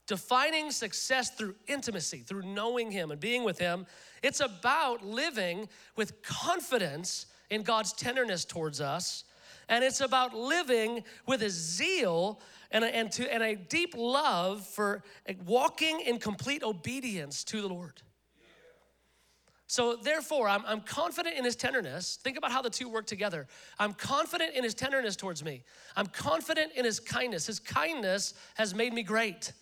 defining 0.06 0.72
success 0.72 1.30
through 1.30 1.54
intimacy, 1.68 2.18
through 2.18 2.42
knowing 2.42 2.90
Him 2.90 3.12
and 3.12 3.20
being 3.20 3.44
with 3.44 3.60
Him, 3.60 3.86
it's 4.24 4.40
about 4.40 5.04
living 5.04 5.68
with 5.94 6.20
confidence 6.22 7.26
in 7.48 7.62
God's 7.62 7.92
tenderness 7.92 8.44
towards 8.44 8.80
us. 8.80 9.22
And 9.68 9.84
it's 9.84 10.00
about 10.00 10.34
living 10.34 11.04
with 11.26 11.42
a 11.42 11.50
zeal 11.50 12.40
and 12.72 12.82
a, 12.82 12.88
and, 12.94 13.12
to, 13.12 13.32
and 13.32 13.42
a 13.42 13.54
deep 13.54 13.94
love 13.96 14.66
for 14.66 15.04
walking 15.46 16.00
in 16.00 16.18
complete 16.18 16.64
obedience 16.64 17.44
to 17.44 17.60
the 17.62 17.68
Lord. 17.68 18.02
So, 19.70 19.94
therefore, 19.94 20.48
I'm, 20.48 20.64
I'm 20.66 20.80
confident 20.80 21.36
in 21.36 21.44
his 21.44 21.54
tenderness. 21.54 22.18
Think 22.24 22.36
about 22.36 22.50
how 22.50 22.60
the 22.60 22.70
two 22.70 22.88
work 22.88 23.06
together. 23.06 23.46
I'm 23.78 23.92
confident 23.92 24.56
in 24.56 24.64
his 24.64 24.74
tenderness 24.74 25.14
towards 25.14 25.44
me. 25.44 25.62
I'm 25.94 26.08
confident 26.08 26.72
in 26.74 26.84
his 26.84 26.98
kindness. 26.98 27.46
His 27.46 27.60
kindness 27.60 28.34
has 28.56 28.74
made 28.74 28.92
me 28.92 29.04
great. 29.04 29.52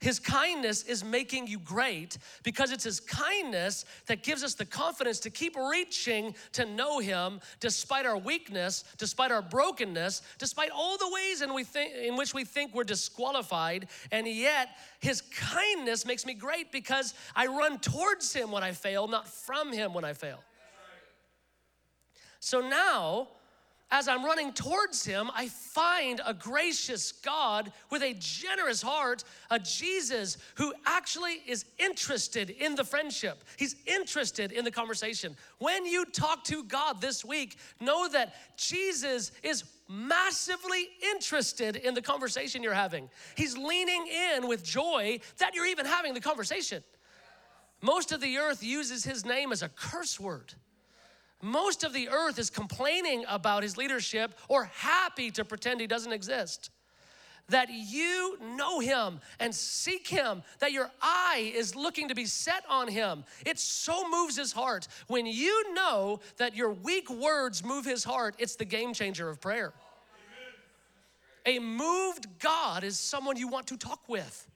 His 0.00 0.18
kindness 0.18 0.82
is 0.84 1.04
making 1.04 1.46
you 1.46 1.58
great 1.58 2.16
because 2.42 2.72
it's 2.72 2.84
His 2.84 3.00
kindness 3.00 3.84
that 4.06 4.22
gives 4.22 4.42
us 4.42 4.54
the 4.54 4.64
confidence 4.64 5.20
to 5.20 5.30
keep 5.30 5.54
reaching 5.56 6.34
to 6.52 6.64
know 6.64 7.00
Him 7.00 7.40
despite 7.60 8.06
our 8.06 8.16
weakness, 8.16 8.84
despite 8.96 9.30
our 9.30 9.42
brokenness, 9.42 10.22
despite 10.38 10.70
all 10.70 10.96
the 10.96 11.10
ways 11.12 11.42
in, 11.42 11.64
think, 11.64 11.94
in 11.94 12.16
which 12.16 12.32
we 12.32 12.44
think 12.44 12.74
we're 12.74 12.82
disqualified. 12.82 13.88
And 14.10 14.26
yet, 14.26 14.70
His 15.00 15.20
kindness 15.20 16.06
makes 16.06 16.24
me 16.24 16.32
great 16.32 16.72
because 16.72 17.12
I 17.36 17.46
run 17.46 17.78
towards 17.78 18.32
Him 18.32 18.50
when 18.50 18.62
I 18.62 18.72
fail, 18.72 19.06
not 19.06 19.28
from 19.28 19.70
Him 19.70 19.92
when 19.92 20.04
I 20.04 20.14
fail. 20.14 20.42
So 22.40 22.60
now, 22.60 23.28
as 23.90 24.06
I'm 24.06 24.24
running 24.24 24.52
towards 24.52 25.04
him, 25.04 25.30
I 25.34 25.48
find 25.48 26.20
a 26.24 26.32
gracious 26.32 27.12
God 27.12 27.72
with 27.90 28.02
a 28.02 28.14
generous 28.14 28.80
heart, 28.80 29.24
a 29.50 29.58
Jesus 29.58 30.38
who 30.54 30.72
actually 30.86 31.42
is 31.46 31.64
interested 31.78 32.50
in 32.50 32.76
the 32.76 32.84
friendship. 32.84 33.42
He's 33.56 33.76
interested 33.86 34.52
in 34.52 34.64
the 34.64 34.70
conversation. 34.70 35.36
When 35.58 35.84
you 35.86 36.04
talk 36.04 36.44
to 36.44 36.62
God 36.64 37.00
this 37.00 37.24
week, 37.24 37.56
know 37.80 38.08
that 38.08 38.34
Jesus 38.56 39.32
is 39.42 39.64
massively 39.88 40.88
interested 41.12 41.74
in 41.74 41.94
the 41.94 42.02
conversation 42.02 42.62
you're 42.62 42.72
having. 42.72 43.10
He's 43.34 43.56
leaning 43.56 44.06
in 44.06 44.46
with 44.46 44.62
joy 44.62 45.18
that 45.38 45.54
you're 45.54 45.66
even 45.66 45.84
having 45.84 46.14
the 46.14 46.20
conversation. 46.20 46.84
Most 47.82 48.12
of 48.12 48.20
the 48.20 48.38
earth 48.38 48.62
uses 48.62 49.02
his 49.04 49.24
name 49.24 49.50
as 49.50 49.62
a 49.62 49.68
curse 49.68 50.20
word. 50.20 50.54
Most 51.42 51.84
of 51.84 51.92
the 51.92 52.08
earth 52.08 52.38
is 52.38 52.50
complaining 52.50 53.24
about 53.28 53.62
his 53.62 53.76
leadership 53.76 54.34
or 54.48 54.64
happy 54.74 55.30
to 55.32 55.44
pretend 55.44 55.80
he 55.80 55.86
doesn't 55.86 56.12
exist. 56.12 56.70
That 57.48 57.68
you 57.70 58.38
know 58.56 58.78
him 58.78 59.20
and 59.40 59.52
seek 59.52 60.06
him, 60.06 60.42
that 60.60 60.70
your 60.70 60.90
eye 61.02 61.52
is 61.54 61.74
looking 61.74 62.08
to 62.08 62.14
be 62.14 62.26
set 62.26 62.62
on 62.68 62.86
him. 62.86 63.24
It 63.44 63.58
so 63.58 64.08
moves 64.08 64.36
his 64.36 64.52
heart. 64.52 64.86
When 65.08 65.26
you 65.26 65.74
know 65.74 66.20
that 66.36 66.54
your 66.54 66.70
weak 66.70 67.10
words 67.10 67.64
move 67.64 67.84
his 67.84 68.04
heart, 68.04 68.36
it's 68.38 68.54
the 68.54 68.64
game 68.64 68.92
changer 68.92 69.28
of 69.28 69.40
prayer. 69.40 69.72
A 71.46 71.58
moved 71.58 72.26
God 72.38 72.84
is 72.84 72.98
someone 72.98 73.36
you 73.36 73.48
want 73.48 73.66
to 73.68 73.76
talk 73.76 74.08
with. 74.08 74.46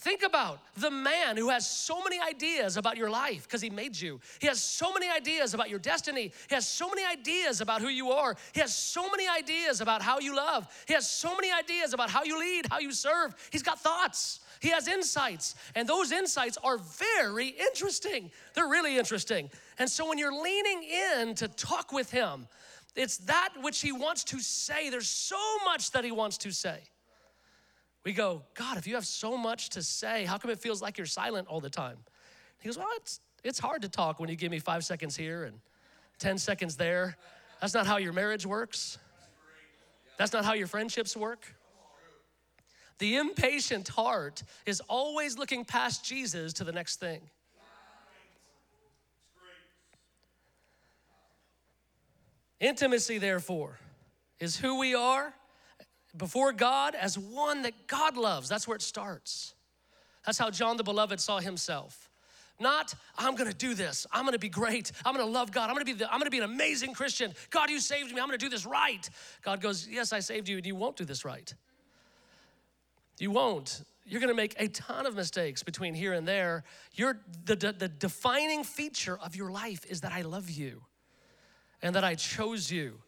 Think 0.00 0.22
about 0.22 0.60
the 0.76 0.92
man 0.92 1.36
who 1.36 1.48
has 1.48 1.68
so 1.68 2.00
many 2.04 2.20
ideas 2.20 2.76
about 2.76 2.96
your 2.96 3.10
life 3.10 3.42
because 3.42 3.60
he 3.60 3.68
made 3.68 4.00
you. 4.00 4.20
He 4.38 4.46
has 4.46 4.62
so 4.62 4.92
many 4.92 5.10
ideas 5.10 5.54
about 5.54 5.70
your 5.70 5.80
destiny. 5.80 6.32
He 6.48 6.54
has 6.54 6.68
so 6.68 6.88
many 6.88 7.04
ideas 7.04 7.60
about 7.60 7.80
who 7.80 7.88
you 7.88 8.12
are. 8.12 8.36
He 8.52 8.60
has 8.60 8.72
so 8.72 9.10
many 9.10 9.26
ideas 9.26 9.80
about 9.80 10.00
how 10.00 10.20
you 10.20 10.36
love. 10.36 10.68
He 10.86 10.94
has 10.94 11.10
so 11.10 11.34
many 11.34 11.50
ideas 11.50 11.94
about 11.94 12.10
how 12.10 12.22
you 12.22 12.38
lead, 12.38 12.66
how 12.70 12.78
you 12.78 12.92
serve. 12.92 13.34
He's 13.50 13.64
got 13.64 13.80
thoughts. 13.80 14.38
He 14.60 14.68
has 14.68 14.86
insights, 14.86 15.56
and 15.74 15.88
those 15.88 16.10
insights 16.12 16.58
are 16.62 16.78
very 16.78 17.48
interesting. 17.48 18.30
They're 18.54 18.68
really 18.68 18.98
interesting. 18.98 19.50
And 19.78 19.88
so 19.90 20.08
when 20.08 20.18
you're 20.18 20.32
leaning 20.32 20.84
in 20.84 21.34
to 21.36 21.48
talk 21.48 21.92
with 21.92 22.10
him, 22.10 22.46
it's 22.94 23.18
that 23.18 23.50
which 23.62 23.80
he 23.80 23.92
wants 23.92 24.24
to 24.24 24.40
say. 24.40 24.90
There's 24.90 25.08
so 25.08 25.38
much 25.64 25.92
that 25.92 26.04
he 26.04 26.10
wants 26.12 26.38
to 26.38 26.50
say. 26.50 26.78
We 28.04 28.12
go, 28.12 28.42
God, 28.54 28.78
if 28.78 28.86
you 28.86 28.94
have 28.94 29.06
so 29.06 29.36
much 29.36 29.70
to 29.70 29.82
say, 29.82 30.24
how 30.24 30.38
come 30.38 30.50
it 30.50 30.58
feels 30.58 30.80
like 30.80 30.96
you're 30.98 31.06
silent 31.06 31.48
all 31.48 31.60
the 31.60 31.70
time? 31.70 31.98
He 32.60 32.68
goes, 32.68 32.78
Well, 32.78 32.88
it's, 32.96 33.20
it's 33.44 33.58
hard 33.58 33.82
to 33.82 33.88
talk 33.88 34.20
when 34.20 34.28
you 34.28 34.36
give 34.36 34.50
me 34.50 34.58
five 34.58 34.84
seconds 34.84 35.16
here 35.16 35.44
and 35.44 35.60
10 36.18 36.38
seconds 36.38 36.76
there. 36.76 37.16
That's 37.60 37.74
not 37.74 37.86
how 37.86 37.96
your 37.96 38.12
marriage 38.12 38.46
works. 38.46 38.98
That's 40.16 40.32
not 40.32 40.44
how 40.44 40.54
your 40.54 40.66
friendships 40.66 41.16
work. 41.16 41.54
The 42.98 43.16
impatient 43.16 43.88
heart 43.88 44.42
is 44.66 44.80
always 44.88 45.38
looking 45.38 45.64
past 45.64 46.04
Jesus 46.04 46.52
to 46.54 46.64
the 46.64 46.72
next 46.72 46.98
thing. 46.98 47.20
Intimacy, 52.58 53.18
therefore, 53.18 53.78
is 54.40 54.56
who 54.56 54.80
we 54.80 54.96
are 54.96 55.32
before 56.16 56.52
God 56.52 56.94
as 56.94 57.18
one 57.18 57.62
that 57.62 57.86
God 57.86 58.16
loves. 58.16 58.48
That's 58.48 58.66
where 58.66 58.76
it 58.76 58.82
starts. 58.82 59.54
That's 60.24 60.38
how 60.38 60.50
John 60.50 60.76
the 60.76 60.84
Beloved 60.84 61.20
saw 61.20 61.38
himself. 61.38 62.08
Not, 62.60 62.94
I'm 63.16 63.36
gonna 63.36 63.52
do 63.52 63.74
this. 63.74 64.06
I'm 64.12 64.24
gonna 64.24 64.38
be 64.38 64.48
great. 64.48 64.90
I'm 65.04 65.14
gonna 65.14 65.30
love 65.30 65.52
God. 65.52 65.70
I'm 65.70 65.74
gonna 65.76 65.84
be 65.84 65.92
the, 65.92 66.12
I'm 66.12 66.18
gonna 66.18 66.30
be 66.30 66.38
an 66.38 66.44
amazing 66.44 66.92
Christian. 66.92 67.32
God, 67.50 67.70
you 67.70 67.78
saved 67.78 68.12
me. 68.12 68.20
I'm 68.20 68.26
gonna 68.26 68.38
do 68.38 68.48
this 68.48 68.66
right. 68.66 69.08
God 69.42 69.60
goes, 69.60 69.86
Yes, 69.88 70.12
I 70.12 70.20
saved 70.20 70.48
you, 70.48 70.56
and 70.56 70.66
you 70.66 70.74
won't 70.74 70.96
do 70.96 71.04
this 71.04 71.24
right. 71.24 71.52
You 73.18 73.30
won't. 73.30 73.82
You're 74.04 74.20
gonna 74.20 74.34
make 74.34 74.54
a 74.58 74.68
ton 74.68 75.06
of 75.06 75.14
mistakes 75.14 75.62
between 75.62 75.94
here 75.94 76.14
and 76.14 76.26
there. 76.26 76.64
You're, 76.94 77.20
the, 77.44 77.54
the, 77.54 77.72
the 77.72 77.88
defining 77.88 78.64
feature 78.64 79.18
of 79.22 79.36
your 79.36 79.50
life 79.50 79.86
is 79.86 80.00
that 80.00 80.12
I 80.12 80.22
love 80.22 80.50
you 80.50 80.82
and 81.80 81.94
that 81.94 82.04
I 82.04 82.16
chose 82.16 82.70
you, 82.72 82.98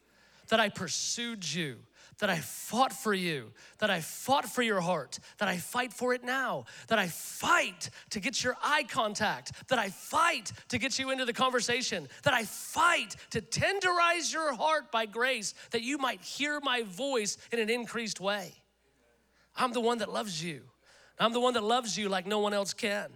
that 0.49 0.61
I 0.61 0.69
pursued 0.69 1.45
you, 1.53 1.79
that 2.21 2.31
I 2.31 2.37
fought 2.37 2.93
for 2.93 3.13
you, 3.13 3.51
that 3.79 3.91
I 3.91 4.01
fought 4.01 4.49
for 4.49 4.63
your 4.63 4.81
heart, 4.81 5.19
that 5.39 5.49
I 5.49 5.57
fight 5.57 5.93
for 5.93 6.15
it 6.15 6.23
now, 6.23 6.67
that 6.89 6.99
I 6.99 7.09
fight 7.09 7.91
to 8.11 8.21
get 8.21 8.45
your 8.45 8.57
eye 8.63 8.85
contact, 8.85 9.53
that 9.69 9.79
I 9.79 9.89
fight 9.89 10.53
to 10.69 10.79
get 10.79 10.99
you 10.99 11.11
into 11.11 11.25
the 11.25 11.33
conversation, 11.33 12.09
that 12.23 12.35
I 12.35 12.45
fight 12.45 13.17
to 13.31 13.41
tenderize 13.41 14.33
your 14.33 14.55
heart 14.55 14.93
by 14.93 15.07
grace, 15.07 15.55
that 15.73 15.83
you 15.83 15.99
might 15.99 16.21
hear 16.21 16.61
my 16.61 16.83
voice 16.83 17.39
in 17.53 17.59
an 17.59 17.71
increased 17.71 18.21
way. 18.21 18.53
I'm 19.57 19.73
the 19.73 19.81
one 19.81 19.99
that 19.99 20.13
loves 20.13 20.45
you. 20.45 20.63
I'm 21.19 21.33
the 21.33 21.41
one 21.41 21.55
that 21.55 21.65
loves 21.65 21.99
you 21.99 22.09
like 22.09 22.27
no 22.27 22.39
one 22.39 22.55
else 22.55 22.73
can. 22.73 23.11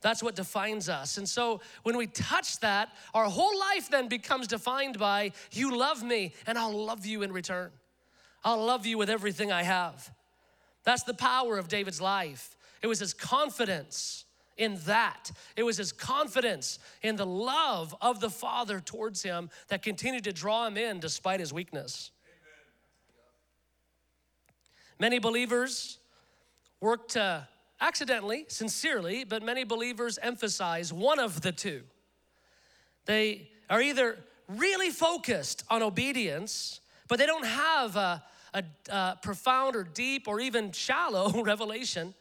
That's 0.00 0.22
what 0.22 0.36
defines 0.36 0.88
us. 0.88 1.18
And 1.18 1.28
so 1.28 1.60
when 1.82 1.96
we 1.96 2.06
touch 2.06 2.60
that, 2.60 2.90
our 3.14 3.24
whole 3.24 3.58
life 3.58 3.90
then 3.90 4.08
becomes 4.08 4.46
defined 4.46 4.98
by 4.98 5.32
you 5.52 5.76
love 5.76 6.02
me 6.02 6.34
and 6.46 6.56
I'll 6.56 6.72
love 6.72 7.04
you 7.04 7.22
in 7.22 7.32
return. 7.32 7.70
I'll 8.48 8.64
love 8.64 8.86
you 8.86 8.96
with 8.96 9.10
everything 9.10 9.52
I 9.52 9.62
have. 9.62 10.10
That's 10.82 11.02
the 11.02 11.12
power 11.12 11.58
of 11.58 11.68
David's 11.68 12.00
life. 12.00 12.56
It 12.80 12.86
was 12.86 12.98
his 12.98 13.12
confidence 13.12 14.24
in 14.56 14.78
that. 14.86 15.30
It 15.54 15.64
was 15.64 15.76
his 15.76 15.92
confidence 15.92 16.78
in 17.02 17.16
the 17.16 17.26
love 17.26 17.94
of 18.00 18.20
the 18.20 18.30
Father 18.30 18.80
towards 18.80 19.22
him 19.22 19.50
that 19.68 19.82
continued 19.82 20.24
to 20.24 20.32
draw 20.32 20.66
him 20.66 20.78
in 20.78 20.98
despite 20.98 21.40
his 21.40 21.52
weakness. 21.52 22.10
Many 24.98 25.18
believers 25.18 25.98
work 26.80 27.08
to 27.08 27.22
uh, 27.22 27.42
accidentally, 27.82 28.46
sincerely, 28.48 29.24
but 29.24 29.42
many 29.42 29.64
believers 29.64 30.18
emphasize 30.22 30.90
one 30.90 31.18
of 31.18 31.42
the 31.42 31.52
two. 31.52 31.82
They 33.04 33.50
are 33.68 33.82
either 33.82 34.16
really 34.48 34.88
focused 34.88 35.64
on 35.68 35.82
obedience, 35.82 36.80
but 37.08 37.18
they 37.18 37.26
don't 37.26 37.46
have 37.46 37.94
a, 37.94 38.24
a, 38.54 39.16
profound 39.22 39.76
or 39.76 39.84
deep 39.84 40.28
or 40.28 40.40
even 40.40 40.72
shallow 40.72 41.42
revelation 41.44 42.14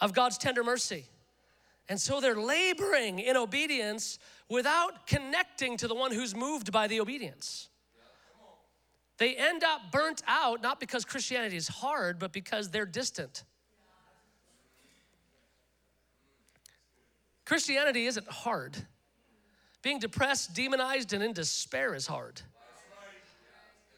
of 0.00 0.12
God's 0.12 0.38
tender 0.38 0.64
mercy. 0.64 1.06
And 1.88 2.00
so 2.00 2.20
they're 2.20 2.34
laboring 2.34 3.18
in 3.18 3.36
obedience 3.36 4.18
without 4.48 5.06
connecting 5.06 5.76
to 5.78 5.88
the 5.88 5.94
one 5.94 6.12
who's 6.12 6.34
moved 6.34 6.72
by 6.72 6.86
the 6.86 7.00
obedience. 7.00 7.68
They 9.18 9.34
end 9.36 9.62
up 9.62 9.92
burnt 9.92 10.22
out 10.26 10.62
not 10.62 10.80
because 10.80 11.04
Christianity 11.04 11.56
is 11.56 11.68
hard, 11.68 12.18
but 12.18 12.32
because 12.32 12.70
they're 12.70 12.86
distant. 12.86 13.44
Christianity 17.44 18.06
isn't 18.06 18.28
hard. 18.28 18.76
Being 19.82 19.98
depressed, 19.98 20.54
demonized, 20.54 21.12
and 21.12 21.22
in 21.22 21.32
despair 21.32 21.94
is 21.94 22.06
hard. 22.06 22.40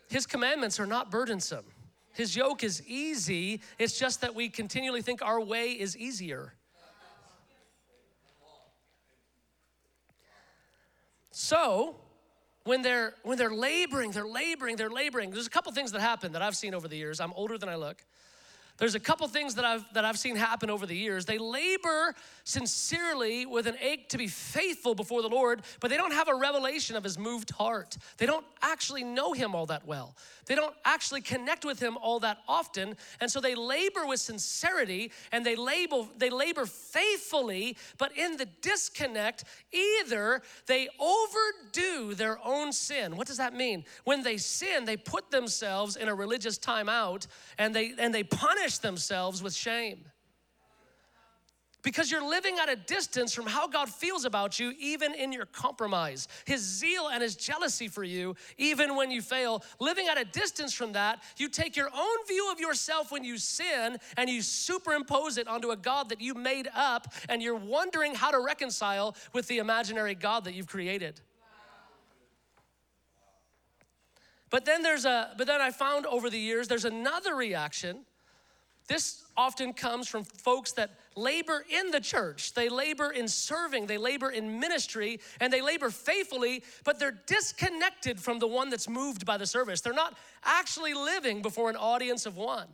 His 0.09 0.27
commandments 0.27 0.79
are 0.79 0.87
not 0.87 1.11
burdensome. 1.11 1.65
His 2.13 2.37
yoke 2.37 2.63
is 2.63 2.87
easy. 2.87 3.61
It's 3.79 3.99
just 3.99 4.21
that 4.21 4.35
we 4.35 4.49
continually 4.49 5.03
think 5.03 5.21
our 5.23 5.41
way 5.41 5.73
is 5.73 5.97
easier. 5.97 6.55
So, 11.33 11.97
when 12.63 12.83
they're 12.83 13.15
when 13.25 13.37
they're 13.37 13.53
laboring, 13.53 14.13
they're 14.13 14.27
laboring, 14.27 14.77
they're 14.77 14.89
laboring. 14.89 15.31
There's 15.31 15.49
a 15.49 15.51
couple 15.51 15.73
things 15.73 15.91
that 15.93 16.01
happen 16.01 16.33
that 16.33 16.43
I've 16.43 16.57
seen 16.57 16.75
over 16.75 16.87
the 16.87 16.97
years. 16.97 17.21
I'm 17.21 17.33
older 17.35 17.59
than 17.59 17.69
I 17.69 17.75
look. 17.75 18.05
There's 18.77 18.97
a 18.97 19.01
couple 19.01 19.29
things 19.29 19.55
that 19.55 19.65
I've 19.65 19.85
that 19.95 20.05
I've 20.05 20.19
seen 20.19 20.35
happen 20.35 20.69
over 20.69 20.85
the 20.85 20.97
years. 20.97 21.25
They 21.25 21.39
labor 21.39 22.15
sincerely 22.43 23.47
with 23.47 23.69
an 23.69 23.77
ache 23.81 24.09
to 24.09 24.19
be 24.19 24.27
faithful 24.27 24.97
before 24.97 25.23
the 25.23 25.29
Lord, 25.29 25.63
but 25.81 25.91
they 25.91 25.97
don't 25.97 26.13
have 26.13 26.29
a 26.29 26.35
revelation 26.35 26.97
of 26.97 27.05
his 27.05 27.17
moved 27.17 27.51
heart. 27.53 27.97
They 28.19 28.27
don't 28.27 28.45
actually 28.63 29.05
know 29.05 29.33
him 29.33 29.55
all 29.55 29.67
that 29.67 29.87
well. 29.87 30.17
They 30.47 30.57
don't 30.57 30.75
actually 30.85 31.21
connect 31.21 31.65
with 31.65 31.81
him 31.81 31.97
all 31.99 32.21
that 32.21 32.39
often, 32.49 32.97
and 33.21 33.31
so 33.31 33.41
they 33.41 33.55
labor 33.55 34.07
with 34.07 34.21
sincerity 34.21 35.13
and 35.31 35.47
they 35.47 35.55
label 35.55 36.09
they 36.19 36.31
labor 36.31 36.67
faithfully, 36.67 37.77
but 37.97 38.17
in 38.19 38.37
the 38.37 38.47
disconnect, 38.61 39.45
either 39.73 40.43
they 40.67 40.89
overdo 40.99 42.15
their 42.15 42.45
own 42.45 42.73
sin. 42.73 43.17
What 43.17 43.29
does 43.29 43.37
that 43.37 43.55
mean? 43.55 43.85
When 44.03 44.25
they 44.25 44.37
sin, 44.37 44.85
they 44.85 44.97
put 44.97 45.31
themselves 45.31 45.95
in 45.95 46.09
a 46.09 46.15
religious 46.15 46.59
timeout 46.59 47.29
and 47.57 47.73
they 47.73 47.95
and 47.99 48.13
they 48.13 48.25
punish 48.25 48.64
themselves 48.79 49.43
with 49.43 49.55
shame 49.55 50.05
because 51.85 52.11
you're 52.11 52.27
living 52.27 52.57
at 52.59 52.69
a 52.69 52.75
distance 52.75 53.33
from 53.33 53.47
how 53.47 53.69
God 53.69 53.89
feels 53.89 54.25
about 54.25 54.59
you, 54.59 54.73
even 54.81 55.15
in 55.15 55.33
your 55.33 55.45
compromise. 55.45 56.27
His 56.47 56.63
zeal 56.63 57.09
and 57.13 57.23
his 57.23 57.37
jealousy 57.37 57.87
for 57.87 58.03
you, 58.03 58.35
even 58.57 58.97
when 58.97 59.11
you 59.11 59.23
fail. 59.23 59.63
Living 59.79 60.09
at 60.09 60.19
a 60.19 60.25
distance 60.25 60.73
from 60.73 60.93
that, 60.93 61.23
you 61.37 61.49
take 61.49 61.77
your 61.77 61.91
own 61.95 62.27
view 62.27 62.51
of 62.51 62.59
yourself 62.59 63.13
when 63.13 63.23
you 63.23 63.37
sin 63.37 63.99
and 64.17 64.29
you 64.29 64.41
superimpose 64.43 65.37
it 65.37 65.47
onto 65.47 65.71
a 65.71 65.77
God 65.77 66.09
that 66.09 66.21
you 66.21 66.35
made 66.35 66.69
up, 66.75 67.13
and 67.29 67.43
you're 67.43 67.55
wondering 67.55 68.15
how 68.15 68.31
to 68.31 68.41
reconcile 68.41 69.15
with 69.35 69.47
the 69.47 69.59
imaginary 69.59 70.15
God 70.15 70.45
that 70.45 70.55
you've 70.55 70.67
created. 70.67 71.21
But 74.49 74.65
then 74.65 74.83
there's 74.83 75.05
a, 75.05 75.35
but 75.37 75.47
then 75.47 75.61
I 75.61 75.71
found 75.71 76.07
over 76.07 76.31
the 76.31 76.39
years, 76.39 76.69
there's 76.69 76.85
another 76.85 77.35
reaction 77.35 78.07
this 78.87 79.23
often 79.37 79.73
comes 79.73 80.09
from 80.09 80.25
folks 80.25 80.73
that 80.73 80.91
labor 81.17 81.65
in 81.71 81.91
the 81.91 82.01
church. 82.01 82.55
They 82.55 82.69
labor 82.69 83.11
in 83.11 83.29
serving, 83.29 83.87
they 83.87 83.99
labor 83.99 84.31
in 84.31 84.61
ministry, 84.61 85.21
and 85.41 85.53
they 85.53 85.63
labor 85.63 85.91
faithfully, 85.91 86.63
but 86.85 86.99
they're 86.99 87.19
disconnected 87.27 88.21
from 88.21 88.39
the 88.39 88.47
one 88.47 88.71
that's 88.71 88.89
moved 88.89 89.25
by 89.25 89.37
the 89.37 89.47
service. 89.47 89.81
They're 89.81 89.93
not 89.93 90.17
actually 90.45 90.95
living 90.95 91.43
before 91.43 91.71
an 91.71 91.77
audience 91.77 92.27
of 92.27 92.37
one. 92.37 92.69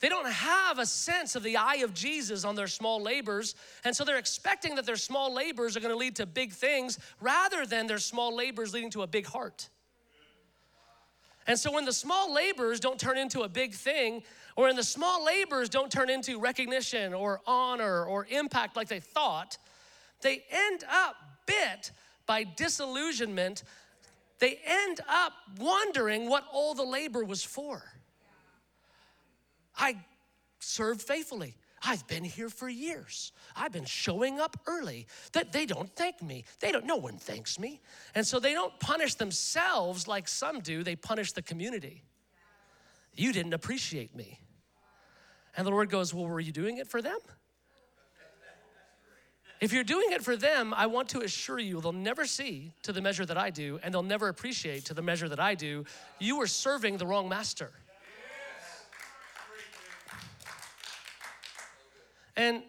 They 0.00 0.08
don't 0.08 0.28
have 0.30 0.78
a 0.78 0.86
sense 0.86 1.36
of 1.36 1.42
the 1.42 1.58
eye 1.58 1.82
of 1.82 1.92
Jesus 1.92 2.44
on 2.44 2.56
their 2.56 2.66
small 2.66 3.02
labors, 3.02 3.54
and 3.84 3.94
so 3.94 4.02
they're 4.02 4.16
expecting 4.16 4.74
that 4.76 4.86
their 4.86 4.96
small 4.96 5.32
labors 5.32 5.76
are 5.76 5.80
gonna 5.80 5.94
lead 5.94 6.16
to 6.16 6.26
big 6.26 6.52
things 6.52 6.98
rather 7.20 7.66
than 7.66 7.86
their 7.86 7.98
small 7.98 8.34
labors 8.34 8.72
leading 8.72 8.90
to 8.90 9.02
a 9.02 9.06
big 9.06 9.26
heart. 9.26 9.68
And 11.46 11.58
so 11.58 11.72
when 11.72 11.84
the 11.84 11.92
small 11.92 12.32
labors 12.32 12.80
don't 12.80 12.98
turn 12.98 13.18
into 13.18 13.40
a 13.42 13.48
big 13.48 13.74
thing, 13.74 14.22
or 14.56 14.66
when 14.66 14.76
the 14.76 14.82
small 14.82 15.24
labors 15.24 15.68
don't 15.68 15.90
turn 15.90 16.10
into 16.10 16.38
recognition 16.38 17.14
or 17.14 17.40
honor 17.46 18.04
or 18.04 18.26
impact 18.30 18.76
like 18.76 18.88
they 18.88 19.00
thought, 19.00 19.56
they 20.20 20.42
end 20.50 20.84
up 20.90 21.16
bit 21.46 21.92
by 22.26 22.44
disillusionment. 22.44 23.64
They 24.38 24.58
end 24.64 25.00
up 25.08 25.32
wondering 25.58 26.28
what 26.28 26.44
all 26.52 26.74
the 26.74 26.84
labor 26.84 27.24
was 27.24 27.42
for. 27.42 27.82
I 29.76 29.96
served 30.60 31.02
faithfully. 31.02 31.54
I've 31.82 32.06
been 32.06 32.24
here 32.24 32.50
for 32.50 32.68
years. 32.68 33.32
I've 33.56 33.72
been 33.72 33.86
showing 33.86 34.38
up 34.38 34.56
early. 34.66 35.06
That 35.32 35.52
they 35.52 35.64
don't 35.64 35.90
thank 35.96 36.22
me. 36.22 36.44
They 36.60 36.72
don't 36.72 36.84
no 36.84 36.96
one 36.96 37.16
thanks 37.16 37.58
me. 37.58 37.80
And 38.14 38.26
so 38.26 38.38
they 38.38 38.52
don't 38.52 38.78
punish 38.80 39.14
themselves 39.14 40.06
like 40.06 40.28
some 40.28 40.60
do. 40.60 40.82
They 40.82 40.96
punish 40.96 41.32
the 41.32 41.42
community. 41.42 42.02
You 43.14 43.32
didn't 43.32 43.54
appreciate 43.54 44.14
me. 44.14 44.40
And 45.56 45.66
the 45.66 45.70
Lord 45.70 45.90
goes, 45.90 46.14
"Well, 46.14 46.26
were 46.26 46.40
you 46.40 46.52
doing 46.52 46.78
it 46.78 46.88
for 46.88 47.02
them?" 47.02 47.18
If 49.60 49.74
you're 49.74 49.84
doing 49.84 50.12
it 50.12 50.24
for 50.24 50.36
them, 50.36 50.72
I 50.72 50.86
want 50.86 51.10
to 51.10 51.20
assure 51.20 51.58
you 51.58 51.82
they'll 51.82 51.92
never 51.92 52.24
see 52.24 52.72
to 52.82 52.92
the 52.92 53.02
measure 53.02 53.26
that 53.26 53.36
I 53.36 53.50
do, 53.50 53.78
and 53.82 53.92
they'll 53.92 54.02
never 54.02 54.28
appreciate 54.28 54.86
to 54.86 54.94
the 54.94 55.02
measure 55.02 55.28
that 55.28 55.40
I 55.40 55.54
do. 55.54 55.84
You 56.18 56.40
are 56.40 56.46
serving 56.46 56.96
the 56.96 57.06
wrong 57.06 57.28
master. 57.28 57.72
And 62.40 62.62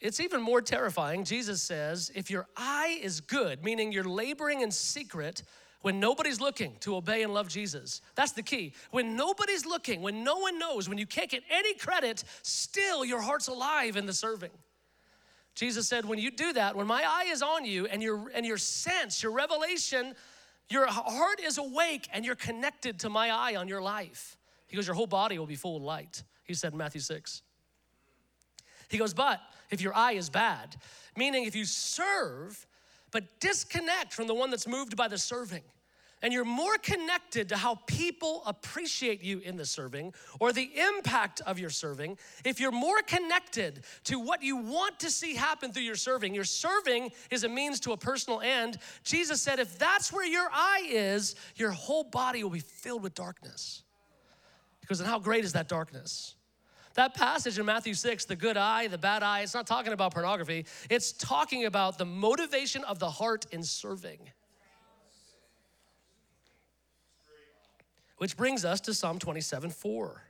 it's 0.00 0.20
even 0.20 0.40
more 0.40 0.62
terrifying. 0.62 1.24
Jesus 1.24 1.60
says, 1.60 2.12
if 2.14 2.30
your 2.30 2.46
eye 2.56 3.00
is 3.02 3.20
good, 3.20 3.64
meaning 3.64 3.90
you're 3.90 4.04
laboring 4.04 4.60
in 4.60 4.70
secret 4.70 5.42
when 5.80 5.98
nobody's 5.98 6.40
looking 6.40 6.76
to 6.78 6.94
obey 6.94 7.24
and 7.24 7.34
love 7.34 7.48
Jesus, 7.48 8.00
that's 8.14 8.30
the 8.30 8.44
key. 8.44 8.74
When 8.92 9.16
nobody's 9.16 9.66
looking, 9.66 10.02
when 10.02 10.22
no 10.22 10.36
one 10.36 10.56
knows, 10.56 10.88
when 10.88 10.98
you 10.98 11.06
can't 11.06 11.28
get 11.28 11.42
any 11.50 11.74
credit, 11.74 12.22
still 12.42 13.04
your 13.04 13.20
heart's 13.20 13.48
alive 13.48 13.96
in 13.96 14.06
the 14.06 14.12
serving. 14.12 14.52
Jesus 15.56 15.88
said, 15.88 16.04
when 16.04 16.20
you 16.20 16.30
do 16.30 16.52
that, 16.52 16.76
when 16.76 16.86
my 16.86 17.02
eye 17.04 17.26
is 17.28 17.42
on 17.42 17.64
you 17.64 17.86
and 17.86 18.00
your 18.04 18.30
and 18.32 18.46
your 18.46 18.56
sense, 18.56 19.20
your 19.20 19.32
revelation, 19.32 20.14
your 20.68 20.86
heart 20.86 21.40
is 21.40 21.58
awake 21.58 22.08
and 22.12 22.24
you're 22.24 22.36
connected 22.36 23.00
to 23.00 23.10
my 23.10 23.30
eye 23.30 23.56
on 23.56 23.66
your 23.66 23.82
life. 23.82 24.38
He 24.68 24.76
goes, 24.76 24.86
your 24.86 24.94
whole 24.94 25.08
body 25.08 25.40
will 25.40 25.46
be 25.46 25.56
full 25.56 25.76
of 25.76 25.82
light. 25.82 26.22
He 26.44 26.54
said 26.54 26.70
in 26.70 26.78
Matthew 26.78 27.00
6. 27.00 27.42
He 28.92 28.98
goes, 28.98 29.14
but 29.14 29.40
if 29.70 29.80
your 29.80 29.96
eye 29.96 30.12
is 30.12 30.30
bad, 30.30 30.76
meaning 31.16 31.44
if 31.44 31.56
you 31.56 31.64
serve, 31.64 32.66
but 33.10 33.24
disconnect 33.40 34.12
from 34.12 34.26
the 34.26 34.34
one 34.34 34.50
that's 34.50 34.68
moved 34.68 34.96
by 34.96 35.08
the 35.08 35.18
serving, 35.18 35.62
and 36.22 36.32
you're 36.32 36.44
more 36.44 36.78
connected 36.78 37.48
to 37.48 37.56
how 37.56 37.74
people 37.86 38.42
appreciate 38.46 39.24
you 39.24 39.40
in 39.40 39.56
the 39.56 39.66
serving 39.66 40.14
or 40.38 40.52
the 40.52 40.70
impact 40.78 41.40
of 41.46 41.58
your 41.58 41.70
serving, 41.70 42.16
if 42.44 42.60
you're 42.60 42.70
more 42.70 43.02
connected 43.02 43.82
to 44.04 44.20
what 44.20 44.40
you 44.42 44.56
want 44.56 45.00
to 45.00 45.10
see 45.10 45.34
happen 45.34 45.72
through 45.72 45.82
your 45.82 45.96
serving, 45.96 46.32
your 46.32 46.44
serving 46.44 47.10
is 47.30 47.42
a 47.42 47.48
means 47.48 47.80
to 47.80 47.92
a 47.92 47.96
personal 47.96 48.40
end. 48.40 48.78
Jesus 49.02 49.42
said, 49.42 49.58
if 49.58 49.78
that's 49.78 50.12
where 50.12 50.26
your 50.26 50.48
eye 50.52 50.86
is, 50.88 51.34
your 51.56 51.72
whole 51.72 52.04
body 52.04 52.44
will 52.44 52.50
be 52.50 52.60
filled 52.60 53.02
with 53.02 53.14
darkness. 53.14 53.82
Because, 54.80 55.00
and 55.00 55.08
how 55.08 55.18
great 55.18 55.44
is 55.44 55.54
that 55.54 55.66
darkness? 55.68 56.36
That 56.94 57.14
passage 57.14 57.58
in 57.58 57.64
Matthew 57.64 57.94
6, 57.94 58.26
the 58.26 58.36
good 58.36 58.56
eye, 58.56 58.86
the 58.88 58.98
bad 58.98 59.22
eye, 59.22 59.40
it's 59.40 59.54
not 59.54 59.66
talking 59.66 59.92
about 59.92 60.12
pornography. 60.12 60.66
It's 60.90 61.12
talking 61.12 61.64
about 61.64 61.98
the 61.98 62.04
motivation 62.04 62.84
of 62.84 62.98
the 62.98 63.10
heart 63.10 63.46
in 63.50 63.62
serving. 63.62 64.18
Which 68.18 68.36
brings 68.36 68.64
us 68.64 68.80
to 68.82 68.94
Psalm 68.94 69.18
27 69.18 69.70
4. 69.70 70.22